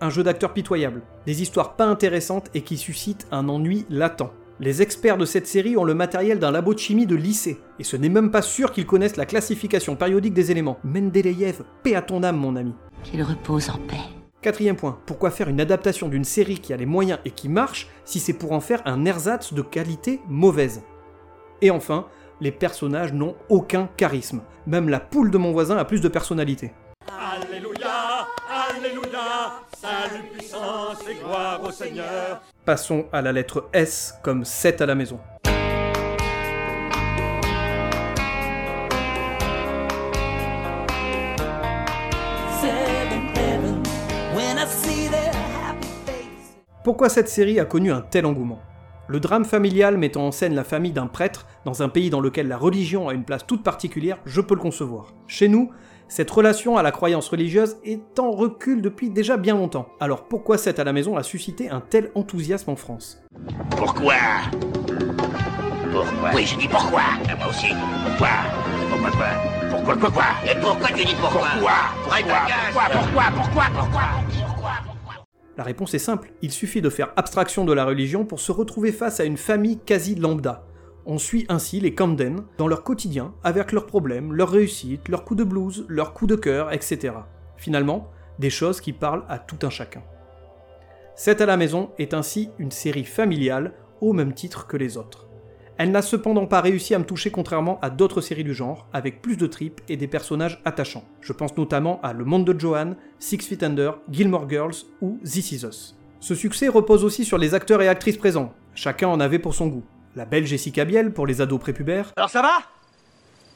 Un 0.00 0.10
jeu 0.10 0.24
d'acteurs 0.24 0.52
pitoyable, 0.52 1.02
des 1.26 1.42
histoires 1.42 1.76
pas 1.76 1.86
intéressantes 1.86 2.50
et 2.54 2.62
qui 2.62 2.76
suscitent 2.76 3.28
un 3.30 3.48
ennui 3.48 3.86
latent. 3.88 4.32
Les 4.58 4.82
experts 4.82 5.16
de 5.16 5.24
cette 5.24 5.46
série 5.46 5.76
ont 5.76 5.84
le 5.84 5.94
matériel 5.94 6.40
d'un 6.40 6.50
labo 6.50 6.74
de 6.74 6.78
chimie 6.80 7.06
de 7.06 7.14
lycée, 7.14 7.58
et 7.78 7.84
ce 7.84 7.96
n'est 7.96 8.08
même 8.08 8.30
pas 8.30 8.42
sûr 8.42 8.72
qu'ils 8.72 8.86
connaissent 8.86 9.16
la 9.16 9.26
classification 9.26 9.94
périodique 9.94 10.34
des 10.34 10.50
éléments. 10.50 10.78
Mendeleïev, 10.82 11.62
paix 11.82 11.94
à 11.94 12.02
ton 12.02 12.22
âme 12.24 12.36
mon 12.36 12.56
ami. 12.56 12.74
Qu'il 13.04 13.22
repose 13.22 13.70
en 13.70 13.78
paix. 13.86 14.19
Quatrième 14.42 14.76
point, 14.76 14.98
pourquoi 15.04 15.30
faire 15.30 15.50
une 15.50 15.60
adaptation 15.60 16.08
d'une 16.08 16.24
série 16.24 16.60
qui 16.60 16.72
a 16.72 16.76
les 16.78 16.86
moyens 16.86 17.18
et 17.26 17.30
qui 17.30 17.50
marche 17.50 17.88
si 18.06 18.18
c'est 18.18 18.32
pour 18.32 18.52
en 18.52 18.60
faire 18.60 18.80
un 18.86 19.04
ersatz 19.04 19.52
de 19.52 19.60
qualité 19.60 20.18
mauvaise? 20.28 20.82
Et 21.60 21.70
enfin, 21.70 22.06
les 22.40 22.50
personnages 22.50 23.12
n'ont 23.12 23.36
aucun 23.50 23.90
charisme. 23.98 24.40
Même 24.66 24.88
la 24.88 24.98
poule 24.98 25.30
de 25.30 25.36
mon 25.36 25.52
voisin 25.52 25.76
a 25.76 25.84
plus 25.84 26.00
de 26.00 26.08
personnalité. 26.08 26.72
Alléluia, 27.06 28.26
Alléluia, 28.48 29.60
salut, 29.76 30.24
puissance 30.32 31.06
et 31.06 31.16
gloire 31.16 31.62
au 31.62 31.70
Seigneur. 31.70 32.40
Passons 32.64 33.04
à 33.12 33.20
la 33.20 33.32
lettre 33.32 33.68
S 33.74 34.14
comme 34.22 34.46
7 34.46 34.80
à 34.80 34.86
la 34.86 34.94
maison. 34.94 35.20
Pourquoi 47.00 47.14
cette 47.14 47.30
série 47.30 47.58
a 47.58 47.64
connu 47.64 47.90
un 47.90 48.02
tel 48.02 48.26
engouement? 48.26 48.60
Le 49.08 49.20
drame 49.20 49.46
familial 49.46 49.96
mettant 49.96 50.26
en 50.26 50.32
scène 50.32 50.54
la 50.54 50.64
famille 50.64 50.92
d'un 50.92 51.06
prêtre 51.06 51.46
dans 51.64 51.82
un 51.82 51.88
pays 51.88 52.10
dans 52.10 52.20
lequel 52.20 52.46
la 52.46 52.58
religion 52.58 53.08
a 53.08 53.14
une 53.14 53.24
place 53.24 53.46
toute 53.46 53.62
particulière, 53.62 54.18
je 54.26 54.42
peux 54.42 54.54
le 54.54 54.60
concevoir. 54.60 55.14
Chez 55.26 55.48
nous, 55.48 55.70
cette 56.08 56.30
relation 56.30 56.76
à 56.76 56.82
la 56.82 56.90
croyance 56.90 57.30
religieuse 57.30 57.78
est 57.84 58.18
en 58.18 58.32
recul 58.32 58.82
depuis 58.82 59.08
déjà 59.08 59.38
bien 59.38 59.54
longtemps. 59.54 59.88
Alors 59.98 60.24
pourquoi 60.24 60.58
cette 60.58 60.78
à 60.78 60.84
la 60.84 60.92
maison 60.92 61.16
a 61.16 61.22
suscité 61.22 61.70
un 61.70 61.80
tel 61.80 62.10
enthousiasme 62.14 62.68
en 62.68 62.76
France? 62.76 63.22
Pourquoi? 63.70 64.16
Pourquoi? 65.90 66.30
Oui, 66.34 66.44
je 66.44 66.58
dis 66.58 66.68
pourquoi. 66.68 67.00
Et 67.32 67.34
moi 67.34 67.48
aussi. 67.48 67.68
Pourquoi? 68.08 68.28
Pourquoi 68.90 69.10
quoi 69.10 69.26
Pourquoi 69.70 69.96
quoi 69.96 70.10
quoi? 70.10 70.24
Et 70.44 70.60
pourquoi 70.60 70.88
tu 70.88 71.06
dis 71.06 71.14
pourquoi? 71.18 71.48
Pourquoi? 71.54 71.72
Pourquoi 72.02 72.20
Pourquoi? 72.74 72.90
Pourquoi? 72.92 73.24
Pourquoi? 73.34 73.64
Pourquoi? 73.74 74.49
La 75.60 75.64
réponse 75.64 75.92
est 75.92 75.98
simple, 75.98 76.32
il 76.40 76.52
suffit 76.52 76.80
de 76.80 76.88
faire 76.88 77.12
abstraction 77.16 77.66
de 77.66 77.74
la 77.74 77.84
religion 77.84 78.24
pour 78.24 78.40
se 78.40 78.50
retrouver 78.50 78.92
face 78.92 79.20
à 79.20 79.24
une 79.24 79.36
famille 79.36 79.78
quasi 79.78 80.14
lambda. 80.14 80.64
On 81.04 81.18
suit 81.18 81.44
ainsi 81.50 81.80
les 81.80 81.94
Camden 81.94 82.44
dans 82.56 82.66
leur 82.66 82.82
quotidien, 82.82 83.34
avec 83.44 83.72
leurs 83.72 83.84
problèmes, 83.84 84.32
leurs 84.32 84.48
réussites, 84.48 85.10
leurs 85.10 85.22
coups 85.22 85.40
de 85.40 85.44
blues, 85.44 85.84
leurs 85.86 86.14
coups 86.14 86.30
de 86.30 86.36
cœur, 86.36 86.72
etc. 86.72 87.12
Finalement, 87.58 88.10
des 88.38 88.48
choses 88.48 88.80
qui 88.80 88.94
parlent 88.94 89.26
à 89.28 89.38
tout 89.38 89.58
un 89.60 89.68
chacun. 89.68 90.02
7 91.14 91.42
à 91.42 91.44
la 91.44 91.58
maison 91.58 91.90
est 91.98 92.14
ainsi 92.14 92.48
une 92.58 92.70
série 92.70 93.04
familiale 93.04 93.74
au 94.00 94.14
même 94.14 94.32
titre 94.32 94.66
que 94.66 94.78
les 94.78 94.96
autres. 94.96 95.28
Elle 95.82 95.92
n'a 95.92 96.02
cependant 96.02 96.46
pas 96.46 96.60
réussi 96.60 96.94
à 96.94 96.98
me 96.98 97.06
toucher 97.06 97.30
contrairement 97.30 97.78
à 97.80 97.88
d'autres 97.88 98.20
séries 98.20 98.44
du 98.44 98.52
genre, 98.52 98.86
avec 98.92 99.22
plus 99.22 99.38
de 99.38 99.46
tripes 99.46 99.80
et 99.88 99.96
des 99.96 100.08
personnages 100.08 100.60
attachants. 100.66 101.04
Je 101.22 101.32
pense 101.32 101.56
notamment 101.56 102.02
à 102.02 102.12
Le 102.12 102.26
Monde 102.26 102.44
de 102.44 102.60
Johan, 102.60 102.96
Six 103.18 103.38
Feet 103.38 103.62
Under, 103.62 103.94
Gilmore 104.10 104.46
Girls 104.46 104.74
ou 105.00 105.18
This 105.24 105.52
Is. 105.52 105.94
Ce 106.20 106.34
succès 106.34 106.68
repose 106.68 107.02
aussi 107.02 107.24
sur 107.24 107.38
les 107.38 107.54
acteurs 107.54 107.80
et 107.80 107.88
actrices 107.88 108.18
présents, 108.18 108.52
chacun 108.74 109.08
en 109.08 109.20
avait 109.20 109.38
pour 109.38 109.54
son 109.54 109.68
goût. 109.68 109.84
La 110.16 110.26
belle 110.26 110.44
Jessica 110.44 110.84
Biel 110.84 111.14
pour 111.14 111.26
les 111.26 111.40
ados 111.40 111.58
prépubères, 111.58 112.12
Alors 112.14 112.28
ça 112.28 112.42
va? 112.42 112.58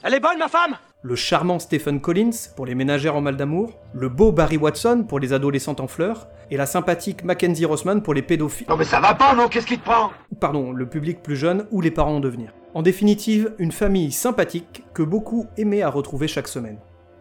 Elle 0.06 0.12
est 0.12 0.20
bonne, 0.20 0.38
ma 0.38 0.48
femme 0.48 0.76
le 1.06 1.16
charmant 1.16 1.58
Stephen 1.58 2.00
Collins 2.00 2.30
pour 2.56 2.64
les 2.64 2.74
ménagères 2.74 3.14
en 3.14 3.20
mal 3.20 3.36
d'amour, 3.36 3.78
le 3.92 4.08
beau 4.08 4.32
Barry 4.32 4.56
Watson 4.56 5.04
pour 5.06 5.20
les 5.20 5.34
adolescentes 5.34 5.80
en 5.80 5.86
fleurs, 5.86 6.28
et 6.50 6.56
la 6.56 6.64
sympathique 6.64 7.24
Mackenzie 7.24 7.66
Rossman 7.66 8.02
pour 8.02 8.14
les 8.14 8.22
pédophiles. 8.22 8.66
Non 8.70 8.78
mais 8.78 8.84
ça 8.84 9.00
va 9.00 9.14
pas, 9.14 9.34
non 9.34 9.48
Qu'est-ce 9.48 9.66
qui 9.66 9.76
te 9.78 9.84
prend? 9.84 10.12
Pardon, 10.40 10.72
le 10.72 10.88
public 10.88 11.22
plus 11.22 11.36
jeune 11.36 11.66
ou 11.70 11.82
les 11.82 11.90
parents 11.90 12.16
en 12.16 12.20
devenir. 12.20 12.54
En 12.72 12.80
définitive, 12.80 13.52
une 13.58 13.70
famille 13.70 14.12
sympathique 14.12 14.82
que 14.94 15.02
beaucoup 15.02 15.46
aimaient 15.58 15.82
à 15.82 15.90
retrouver 15.90 16.26
chaque 16.26 16.48
semaine. 16.48 16.78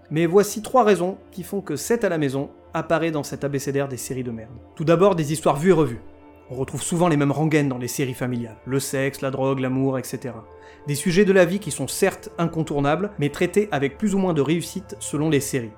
Mais 0.10 0.26
voici 0.26 0.62
trois 0.62 0.86
raisons 0.86 1.18
qui 1.32 1.44
font 1.44 1.60
que 1.60 1.76
7 1.76 2.06
à 2.06 2.10
la 2.10 2.18
maison 2.18 2.52
apparaît 2.74 3.12
dans 3.12 3.24
cet 3.24 3.44
abécédaire 3.44 3.90
des 3.90 3.98
séries 3.98 4.24
de 4.24 4.32
merde. 4.32 4.56
Tout 4.78 4.86
d'abord, 4.86 5.16
des 5.16 5.34
histoires 5.34 5.58
vues 5.58 5.72
et 5.72 5.74
revues. 5.74 6.02
On 6.50 6.56
retrouve 6.56 6.84
souvent 6.84 7.08
les 7.08 7.16
mêmes 7.18 7.32
rengaines 7.32 7.70
dans 7.70 7.78
les 7.78 7.88
séries 7.88 8.14
familiales. 8.14 8.58
Le 8.66 8.80
sexe, 8.80 9.22
la 9.22 9.32
drogue, 9.32 9.60
l'amour, 9.60 9.98
etc. 9.98 10.36
Des 10.88 10.96
sujets 10.96 11.24
de 11.24 11.32
la 11.32 11.46
vie 11.46 11.60
qui 11.60 11.72
sont 11.72 11.88
certes 11.88 12.30
incontournables, 12.38 13.12
mais 13.18 13.30
traités 13.30 13.70
avec 13.72 13.98
plus 13.98 14.14
ou 14.14 14.18
moins 14.18 14.34
de 14.34 14.42
réussite 14.42 14.98
selon 15.00 15.30
les 15.30 15.40
séries. 15.40 15.72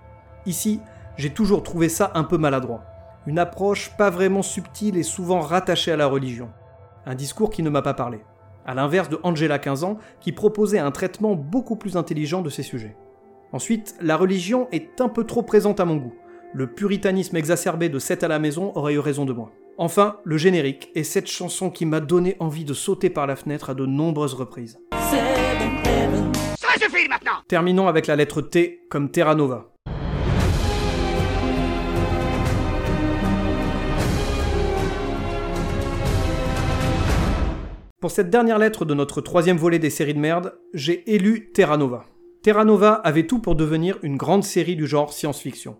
Ici, 0.47 0.79
j'ai 1.17 1.29
toujours 1.29 1.61
trouvé 1.61 1.87
ça 1.87 2.11
un 2.15 2.23
peu 2.23 2.37
maladroit. 2.37 2.83
Une 3.27 3.39
approche 3.39 3.95
pas 3.95 4.09
vraiment 4.09 4.41
subtile 4.41 4.97
et 4.97 5.03
souvent 5.03 5.39
rattachée 5.39 5.91
à 5.91 5.97
la 5.97 6.07
religion. 6.07 6.49
Un 7.05 7.15
discours 7.15 7.51
qui 7.51 7.61
ne 7.61 7.69
m'a 7.69 7.83
pas 7.83 7.93
parlé. 7.93 8.19
À 8.65 8.73
l'inverse 8.73 9.09
de 9.09 9.19
Angela 9.21 9.59
15 9.59 9.83
ans, 9.83 9.97
qui 10.19 10.31
proposait 10.31 10.79
un 10.79 10.91
traitement 10.91 11.35
beaucoup 11.35 11.75
plus 11.75 11.95
intelligent 11.95 12.41
de 12.41 12.49
ces 12.49 12.63
sujets. 12.63 12.97
Ensuite, 13.51 13.95
la 14.01 14.17
religion 14.17 14.67
est 14.71 14.99
un 14.99 15.09
peu 15.09 15.23
trop 15.23 15.43
présente 15.43 15.79
à 15.79 15.85
mon 15.85 15.97
goût. 15.97 16.15
Le 16.53 16.67
puritanisme 16.67 17.37
exacerbé 17.37 17.89
de 17.89 17.99
7 17.99 18.23
à 18.23 18.27
la 18.27 18.39
maison 18.39 18.71
aurait 18.75 18.95
eu 18.95 18.99
raison 18.99 19.25
de 19.25 19.33
moi. 19.33 19.51
Enfin, 19.77 20.19
le 20.23 20.37
générique 20.37 20.89
et 20.95 21.03
cette 21.03 21.27
chanson 21.27 21.69
qui 21.69 21.85
m'a 21.85 21.99
donné 21.99 22.37
envie 22.39 22.63
de 22.63 22.73
sauter 22.73 23.09
par 23.09 23.27
la 23.27 23.35
fenêtre 23.35 23.69
à 23.69 23.73
de 23.73 23.85
nombreuses 23.85 24.33
reprises. 24.33 24.79
Ça 24.93 26.79
suffit 26.79 27.09
maintenant 27.09 27.33
Terminons 27.49 27.89
avec 27.89 28.07
la 28.07 28.15
lettre 28.15 28.41
T 28.41 28.85
comme 28.89 29.11
Terra 29.11 29.35
Nova. 29.35 29.73
Pour 37.99 38.11
cette 38.11 38.29
dernière 38.29 38.59
lettre 38.59 38.85
de 38.85 38.93
notre 38.93 39.19
troisième 39.19 39.57
volet 39.57 39.79
des 39.79 39.89
séries 39.89 40.13
de 40.13 40.19
merde, 40.19 40.57
j'ai 40.73 41.13
élu 41.13 41.51
Terra 41.51 41.75
Nova. 41.75 42.05
Terra 42.43 42.63
Nova 42.63 42.93
avait 42.93 43.27
tout 43.27 43.39
pour 43.39 43.55
devenir 43.55 43.97
une 44.03 44.15
grande 44.15 44.45
série 44.45 44.77
du 44.77 44.87
genre 44.87 45.11
science-fiction. 45.11 45.77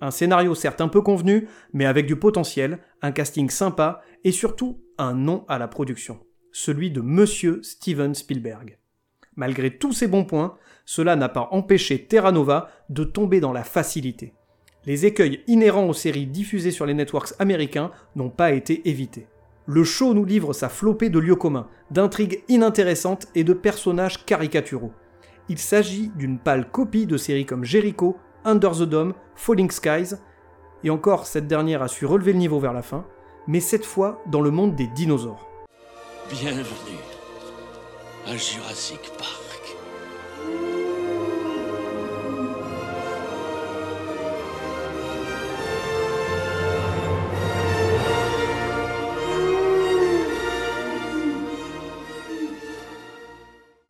Un 0.00 0.10
scénario 0.12 0.54
certes 0.54 0.80
un 0.80 0.88
peu 0.88 1.00
convenu, 1.00 1.48
mais 1.72 1.86
avec 1.86 2.06
du 2.06 2.16
potentiel, 2.16 2.78
un 3.02 3.12
casting 3.12 3.50
sympa 3.50 4.02
et 4.24 4.32
surtout 4.32 4.80
un 4.98 5.14
nom 5.14 5.44
à 5.48 5.58
la 5.58 5.68
production, 5.68 6.20
celui 6.52 6.90
de 6.90 7.00
Monsieur 7.00 7.62
Steven 7.62 8.14
Spielberg. 8.14 8.78
Malgré 9.36 9.78
tous 9.78 9.92
ces 9.92 10.08
bons 10.08 10.24
points, 10.24 10.56
cela 10.84 11.14
n'a 11.14 11.28
pas 11.28 11.48
empêché 11.52 12.06
Terra 12.06 12.32
Nova 12.32 12.70
de 12.88 13.04
tomber 13.04 13.40
dans 13.40 13.52
la 13.52 13.62
facilité. 13.62 14.34
Les 14.84 15.06
écueils 15.06 15.44
inhérents 15.46 15.88
aux 15.88 15.94
séries 15.94 16.26
diffusées 16.26 16.70
sur 16.70 16.86
les 16.86 16.94
networks 16.94 17.34
américains 17.38 17.92
n'ont 18.16 18.30
pas 18.30 18.52
été 18.52 18.88
évités. 18.88 19.26
Le 19.66 19.84
show 19.84 20.14
nous 20.14 20.24
livre 20.24 20.54
sa 20.54 20.68
flopée 20.68 21.10
de 21.10 21.18
lieux 21.18 21.36
communs, 21.36 21.68
d'intrigues 21.90 22.42
inintéressantes 22.48 23.26
et 23.34 23.44
de 23.44 23.52
personnages 23.52 24.24
caricaturaux. 24.24 24.92
Il 25.50 25.58
s'agit 25.58 26.10
d'une 26.16 26.38
pâle 26.38 26.70
copie 26.70 27.06
de 27.06 27.16
séries 27.16 27.46
comme 27.46 27.64
Jericho, 27.64 28.16
Under 28.44 28.72
the 28.72 28.82
Dome, 28.82 29.14
Falling 29.34 29.70
Skies, 29.70 30.14
et 30.84 30.90
encore 30.90 31.26
cette 31.26 31.46
dernière 31.46 31.82
a 31.82 31.88
su 31.88 32.06
relever 32.06 32.32
le 32.32 32.38
niveau 32.38 32.60
vers 32.60 32.72
la 32.72 32.82
fin, 32.82 33.04
mais 33.46 33.60
cette 33.60 33.84
fois 33.84 34.22
dans 34.26 34.40
le 34.40 34.50
monde 34.50 34.74
des 34.74 34.86
dinosaures. 34.86 35.48
Bienvenue 36.30 36.64
à 38.26 38.36
Jurassic 38.36 39.10
Park. 39.16 39.48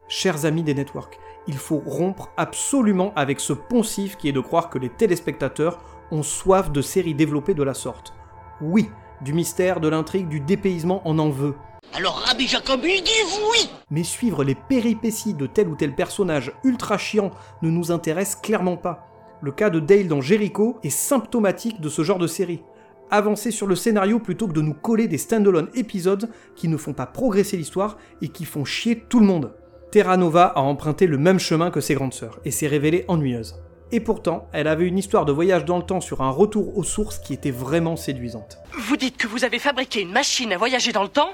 Chers 0.08 0.46
amis 0.46 0.62
des 0.62 0.74
networks, 0.74 1.18
il 1.46 1.56
faut 1.56 1.82
rompre 1.84 2.30
absolument 2.36 3.12
avec 3.14 3.38
ce 3.38 3.52
poncif 3.52 4.16
qui 4.16 4.28
est 4.28 4.32
de 4.32 4.40
croire 4.40 4.68
que 4.68 4.78
les 4.78 4.88
téléspectateurs 4.88 5.78
ont 6.10 6.22
soif 6.22 6.70
de 6.70 6.82
séries 6.82 7.14
développées 7.14 7.54
de 7.54 7.62
la 7.62 7.74
sorte. 7.74 8.12
Oui, 8.60 8.88
du 9.22 9.32
mystère, 9.32 9.80
de 9.80 9.88
l'intrigue, 9.88 10.28
du 10.28 10.40
dépaysement, 10.40 11.02
on 11.04 11.18
en 11.18 11.30
veut. 11.30 11.54
Alors 11.94 12.22
Rabbi 12.26 12.46
Jacobi 12.46 13.02
dit 13.02 13.10
oui 13.50 13.70
Mais 13.90 14.04
suivre 14.04 14.44
les 14.44 14.54
péripéties 14.54 15.34
de 15.34 15.46
tel 15.46 15.68
ou 15.68 15.74
tel 15.74 15.94
personnage 15.94 16.52
ultra 16.62 16.98
chiant 16.98 17.30
ne 17.62 17.70
nous 17.70 17.90
intéresse 17.90 18.36
clairement 18.36 18.76
pas. 18.76 19.06
Le 19.40 19.52
cas 19.52 19.70
de 19.70 19.80
Dale 19.80 20.08
dans 20.08 20.20
Jericho 20.20 20.78
est 20.82 20.90
symptomatique 20.90 21.80
de 21.80 21.88
ce 21.88 22.02
genre 22.02 22.18
de 22.18 22.26
série. 22.26 22.62
Avancer 23.10 23.50
sur 23.50 23.66
le 23.66 23.74
scénario 23.74 24.18
plutôt 24.18 24.48
que 24.48 24.52
de 24.52 24.60
nous 24.60 24.74
coller 24.74 25.08
des 25.08 25.16
standalone 25.16 25.70
épisodes 25.74 26.28
qui 26.56 26.68
ne 26.68 26.76
font 26.76 26.92
pas 26.92 27.06
progresser 27.06 27.56
l'histoire 27.56 27.96
et 28.20 28.28
qui 28.28 28.44
font 28.44 28.64
chier 28.64 29.04
tout 29.08 29.20
le 29.20 29.26
monde. 29.26 29.54
Terra 29.90 30.18
Nova 30.18 30.44
a 30.44 30.60
emprunté 30.60 31.06
le 31.06 31.16
même 31.16 31.38
chemin 31.38 31.70
que 31.70 31.80
ses 31.80 31.94
grandes 31.94 32.12
sœurs 32.12 32.38
et 32.44 32.50
s'est 32.50 32.66
révélée 32.66 33.06
ennuyeuse. 33.08 33.56
Et 33.90 34.00
pourtant, 34.00 34.48
elle 34.52 34.68
avait 34.68 34.86
une 34.86 34.98
histoire 34.98 35.24
de 35.24 35.32
voyage 35.32 35.64
dans 35.64 35.78
le 35.78 35.82
temps 35.82 36.00
sur 36.00 36.20
un 36.20 36.30
retour 36.30 36.76
aux 36.76 36.84
sources 36.84 37.18
qui 37.18 37.32
était 37.32 37.50
vraiment 37.50 37.96
séduisante. 37.96 38.58
Vous 38.78 38.96
dites 38.96 39.16
que 39.16 39.26
vous 39.26 39.44
avez 39.44 39.58
fabriqué 39.58 40.02
une 40.02 40.12
machine 40.12 40.52
à 40.52 40.58
voyager 40.58 40.92
dans 40.92 41.02
le 41.02 41.08
temps 41.08 41.30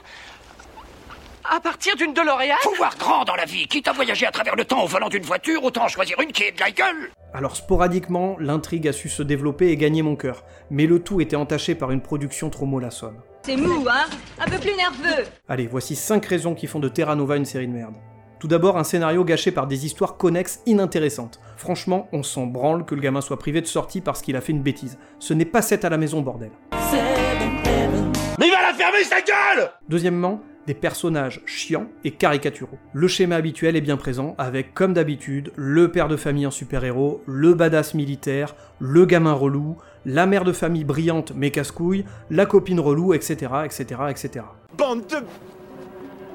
à 1.52 1.60
partir 1.60 1.94
d'une 1.96 2.14
DeLorean 2.14 2.54
Faut 2.62 2.74
voir 2.74 2.96
grand 2.96 3.24
dans 3.24 3.34
la 3.34 3.44
vie 3.44 3.66
Quitte 3.66 3.88
à 3.88 3.92
voyager 3.92 4.24
à 4.24 4.30
travers 4.30 4.56
le 4.56 4.64
temps 4.64 4.82
au 4.82 4.86
volant 4.86 5.10
d'une 5.10 5.24
voiture, 5.24 5.62
autant 5.62 5.88
choisir 5.88 6.18
une 6.20 6.32
qui 6.32 6.44
est 6.44 6.52
de 6.52 6.60
la 6.60 6.70
gueule 6.70 7.10
Alors 7.34 7.56
sporadiquement, 7.56 8.36
l'intrigue 8.38 8.88
a 8.88 8.92
su 8.94 9.10
se 9.10 9.22
développer 9.22 9.68
et 9.68 9.76
gagner 9.76 10.00
mon 10.02 10.16
cœur, 10.16 10.44
mais 10.70 10.86
le 10.86 11.00
tout 11.00 11.20
était 11.20 11.36
entaché 11.36 11.74
par 11.74 11.90
une 11.90 12.00
production 12.00 12.48
trop 12.48 12.64
mollassonne. 12.64 13.20
C'est 13.42 13.56
mou, 13.56 13.84
hein? 13.90 14.06
Un 14.38 14.46
peu 14.46 14.58
plus 14.58 14.74
nerveux 14.74 15.24
Allez, 15.48 15.66
voici 15.66 15.96
5 15.96 16.24
raisons 16.24 16.54
qui 16.54 16.66
font 16.66 16.80
de 16.80 16.88
Terra 16.88 17.14
Nova 17.14 17.36
une 17.36 17.44
série 17.44 17.68
de 17.68 17.72
merde. 17.72 17.96
Tout 18.44 18.48
d'abord, 18.48 18.76
un 18.76 18.84
scénario 18.84 19.24
gâché 19.24 19.52
par 19.52 19.66
des 19.66 19.86
histoires 19.86 20.18
connexes 20.18 20.60
inintéressantes. 20.66 21.40
Franchement, 21.56 22.08
on 22.12 22.22
s'en 22.22 22.44
branle 22.44 22.84
que 22.84 22.94
le 22.94 23.00
gamin 23.00 23.22
soit 23.22 23.38
privé 23.38 23.62
de 23.62 23.66
sortie 23.66 24.02
parce 24.02 24.20
qu'il 24.20 24.36
a 24.36 24.42
fait 24.42 24.52
une 24.52 24.60
bêtise. 24.60 24.98
Ce 25.18 25.32
n'est 25.32 25.46
pas 25.46 25.62
7 25.62 25.86
à 25.86 25.88
la 25.88 25.96
maison, 25.96 26.20
bordel. 26.20 26.50
Mais 28.38 28.46
il 28.46 28.50
va 28.50 28.60
la 28.60 28.74
fermer 28.74 29.02
sa 29.02 29.22
gueule 29.22 29.70
Deuxièmement, 29.88 30.42
des 30.66 30.74
personnages 30.74 31.40
chiants 31.46 31.86
et 32.04 32.10
caricaturaux. 32.10 32.76
Le 32.92 33.08
schéma 33.08 33.36
habituel 33.36 33.76
est 33.76 33.80
bien 33.80 33.96
présent, 33.96 34.34
avec 34.36 34.74
comme 34.74 34.92
d'habitude 34.92 35.50
le 35.56 35.90
père 35.90 36.08
de 36.08 36.16
famille 36.18 36.46
en 36.46 36.50
super-héros, 36.50 37.22
le 37.24 37.54
badass 37.54 37.94
militaire, 37.94 38.56
le 38.78 39.06
gamin 39.06 39.32
relou, 39.32 39.78
la 40.04 40.26
mère 40.26 40.44
de 40.44 40.52
famille 40.52 40.84
brillante 40.84 41.32
mais 41.34 41.50
casse-couille, 41.50 42.04
la 42.28 42.44
copine 42.44 42.80
relou, 42.80 43.14
etc., 43.14 43.52
etc., 43.64 44.02
etc. 44.10 44.44
Bande 44.76 45.06
de... 45.06 45.16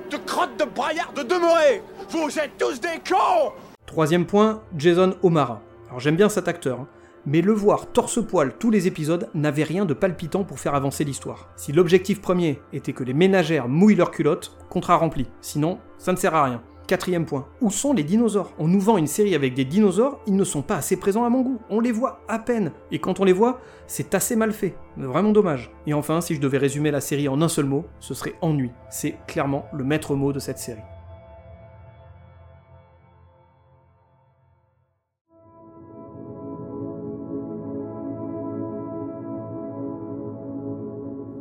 de 0.09 0.17
crottes 0.17 0.57
de 0.59 0.65
braillards 0.65 1.13
de 1.13 1.23
demeurés 1.23 1.81
Vous 2.09 2.39
êtes 2.39 2.57
tous 2.57 2.79
des 2.79 2.99
cons 3.07 3.53
Troisième 3.85 4.25
point, 4.25 4.61
Jason 4.77 5.15
O'Mara. 5.23 5.61
Alors 5.87 5.99
j'aime 5.99 6.15
bien 6.15 6.29
cet 6.29 6.47
acteur, 6.47 6.81
hein, 6.81 6.87
mais 7.25 7.41
le 7.41 7.53
voir 7.53 7.87
torse-poil 7.91 8.53
tous 8.57 8.71
les 8.71 8.87
épisodes 8.87 9.29
n'avait 9.33 9.63
rien 9.63 9.85
de 9.85 9.93
palpitant 9.93 10.43
pour 10.43 10.59
faire 10.59 10.75
avancer 10.75 11.03
l'histoire. 11.03 11.49
Si 11.55 11.71
l'objectif 11.71 12.21
premier 12.21 12.59
était 12.73 12.93
que 12.93 13.03
les 13.03 13.13
ménagères 13.13 13.67
mouillent 13.67 13.95
leurs 13.95 14.11
culottes, 14.11 14.55
contrat 14.69 14.95
rempli. 14.95 15.27
Sinon, 15.41 15.79
ça 15.97 16.11
ne 16.11 16.17
sert 16.17 16.35
à 16.35 16.43
rien. 16.43 16.61
Quatrième 16.89 17.27
point, 17.27 17.45
où 17.61 17.69
sont 17.69 17.93
les 17.93 18.01
dinosaures? 18.01 18.51
On 18.57 18.67
nous 18.67 18.79
vend 18.79 18.97
une 18.97 19.05
série 19.05 19.35
avec 19.35 19.53
des 19.53 19.63
dinosaures, 19.63 20.19
ils 20.25 20.35
ne 20.35 20.43
sont 20.43 20.63
pas 20.63 20.77
assez 20.77 20.97
présents 20.97 21.23
à 21.23 21.29
mon 21.29 21.41
goût, 21.41 21.59
on 21.69 21.79
les 21.79 21.91
voit 21.91 22.21
à 22.27 22.39
peine. 22.39 22.71
Et 22.91 22.97
quand 22.97 23.19
on 23.19 23.25
les 23.25 23.31
voit, 23.31 23.61
c'est 23.85 24.15
assez 24.15 24.35
mal 24.35 24.51
fait, 24.51 24.73
vraiment 24.97 25.31
dommage. 25.31 25.69
Et 25.85 25.93
enfin, 25.93 26.19
si 26.19 26.33
je 26.33 26.41
devais 26.41 26.57
résumer 26.57 26.89
la 26.89 26.99
série 26.99 27.27
en 27.27 27.43
un 27.43 27.47
seul 27.47 27.65
mot, 27.65 27.85
ce 27.99 28.15
serait 28.15 28.33
ennui. 28.41 28.71
C'est 28.89 29.17
clairement 29.27 29.65
le 29.71 29.83
maître 29.83 30.15
mot 30.15 30.33
de 30.33 30.39
cette 30.39 30.57
série. 30.57 30.81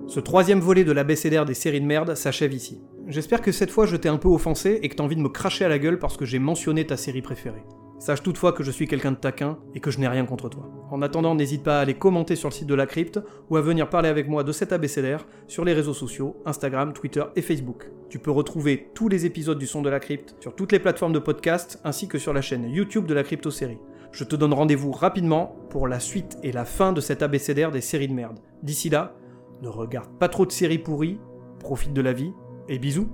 Ce 0.09 0.21
troisième 0.21 0.61
volet 0.61 0.85
de 0.85 0.93
l'abécédaire 0.93 1.47
des 1.47 1.55
séries 1.55 1.81
de 1.81 1.87
merde 1.87 2.15
s'achève 2.15 2.53
ici. 2.53 2.83
J'espère 3.09 3.41
que 3.41 3.53
cette 3.53 3.71
fois 3.71 3.87
je 3.87 3.97
t'ai 3.97 4.11
un 4.11 4.19
peu 4.19 4.29
offensé 4.29 4.81
et 4.83 4.89
que 4.91 4.95
t'as 4.95 5.03
envie 5.03 5.17
de 5.17 5.23
me 5.23 5.31
cracher 5.31 5.65
à 5.65 5.71
la 5.71 5.79
gueule 5.79 5.99
parce 5.99 6.19
que 6.19 6.27
j'ai 6.27 6.39
mentionné 6.39 6.87
ta 6.87 6.99
série 6.99 7.23
préférée. 7.23 7.65
Sache 7.99 8.23
toutefois 8.23 8.53
que 8.53 8.63
je 8.63 8.71
suis 8.71 8.87
quelqu'un 8.87 9.13
de 9.13 9.17
taquin 9.17 9.59
et 9.75 9.81
que 9.81 9.91
je 9.91 9.99
n'ai 9.99 10.07
rien 10.07 10.27
contre 10.27 10.51
toi. 10.51 10.71
En 10.91 11.01
attendant, 11.01 11.35
n'hésite 11.35 11.63
pas 11.63 11.79
à 11.79 11.81
aller 11.81 11.95
commenter 11.95 12.37
sur 12.37 12.51
le 12.51 12.55
site 12.55 12.67
de 12.67 12.75
la 12.75 12.85
crypte 12.85 13.19
ou 13.49 13.57
à 13.57 13.63
venir 13.63 13.89
parler 13.89 14.11
avec 14.11 14.29
moi 14.29 14.45
de 14.45 14.53
cet 14.53 14.75
abécédaire 14.75 15.27
sur 15.47 15.65
les 15.65 15.73
réseaux 15.73 15.95
sociaux, 15.95 16.37
Instagram, 16.45 16.93
Twitter 16.93 17.25
et 17.35 17.41
Facebook. 17.41 17.91
Tu 18.11 18.19
peux 18.19 18.31
retrouver 18.31 18.91
tous 18.95 19.09
les 19.09 19.25
épisodes 19.25 19.59
du 19.59 19.67
son 19.67 19.81
de 19.81 19.89
la 19.89 20.01
crypte 20.01 20.37
sur 20.39 20.55
toutes 20.55 20.73
les 20.73 20.79
plateformes 20.79 21.15
de 21.15 21.19
podcast 21.19 21.81
ainsi 21.85 22.09
que 22.09 22.19
sur 22.19 22.35
la 22.35 22.43
chaîne 22.43 22.71
YouTube 22.71 23.07
de 23.07 23.15
la 23.15 23.23
crypto 23.23 23.51
série. 23.51 23.79
Je 24.13 24.25
te 24.25 24.37
donne 24.37 24.53
rendez-vous 24.53 24.93
rapidement 24.93 25.57
pour 25.71 25.89
la 25.89 25.99
suite 25.99 26.37
et 26.43 26.53
la 26.53 26.67
fin 26.67 26.93
de 26.93 27.01
cet 27.01 27.23
abécédaire 27.23 27.71
des 27.71 27.81
séries 27.81 28.09
de 28.09 28.13
merde. 28.13 28.39
D'ici 28.63 28.91
là, 28.91 29.15
ne 29.63 29.69
regarde 29.69 30.11
pas 30.19 30.29
trop 30.29 30.45
de 30.45 30.53
séries 30.53 30.79
pourries, 30.79 31.19
profite 31.59 31.95
de 31.95 32.03
la 32.03 32.13
vie, 32.13 32.33
et 32.69 32.79
bisous 32.79 33.09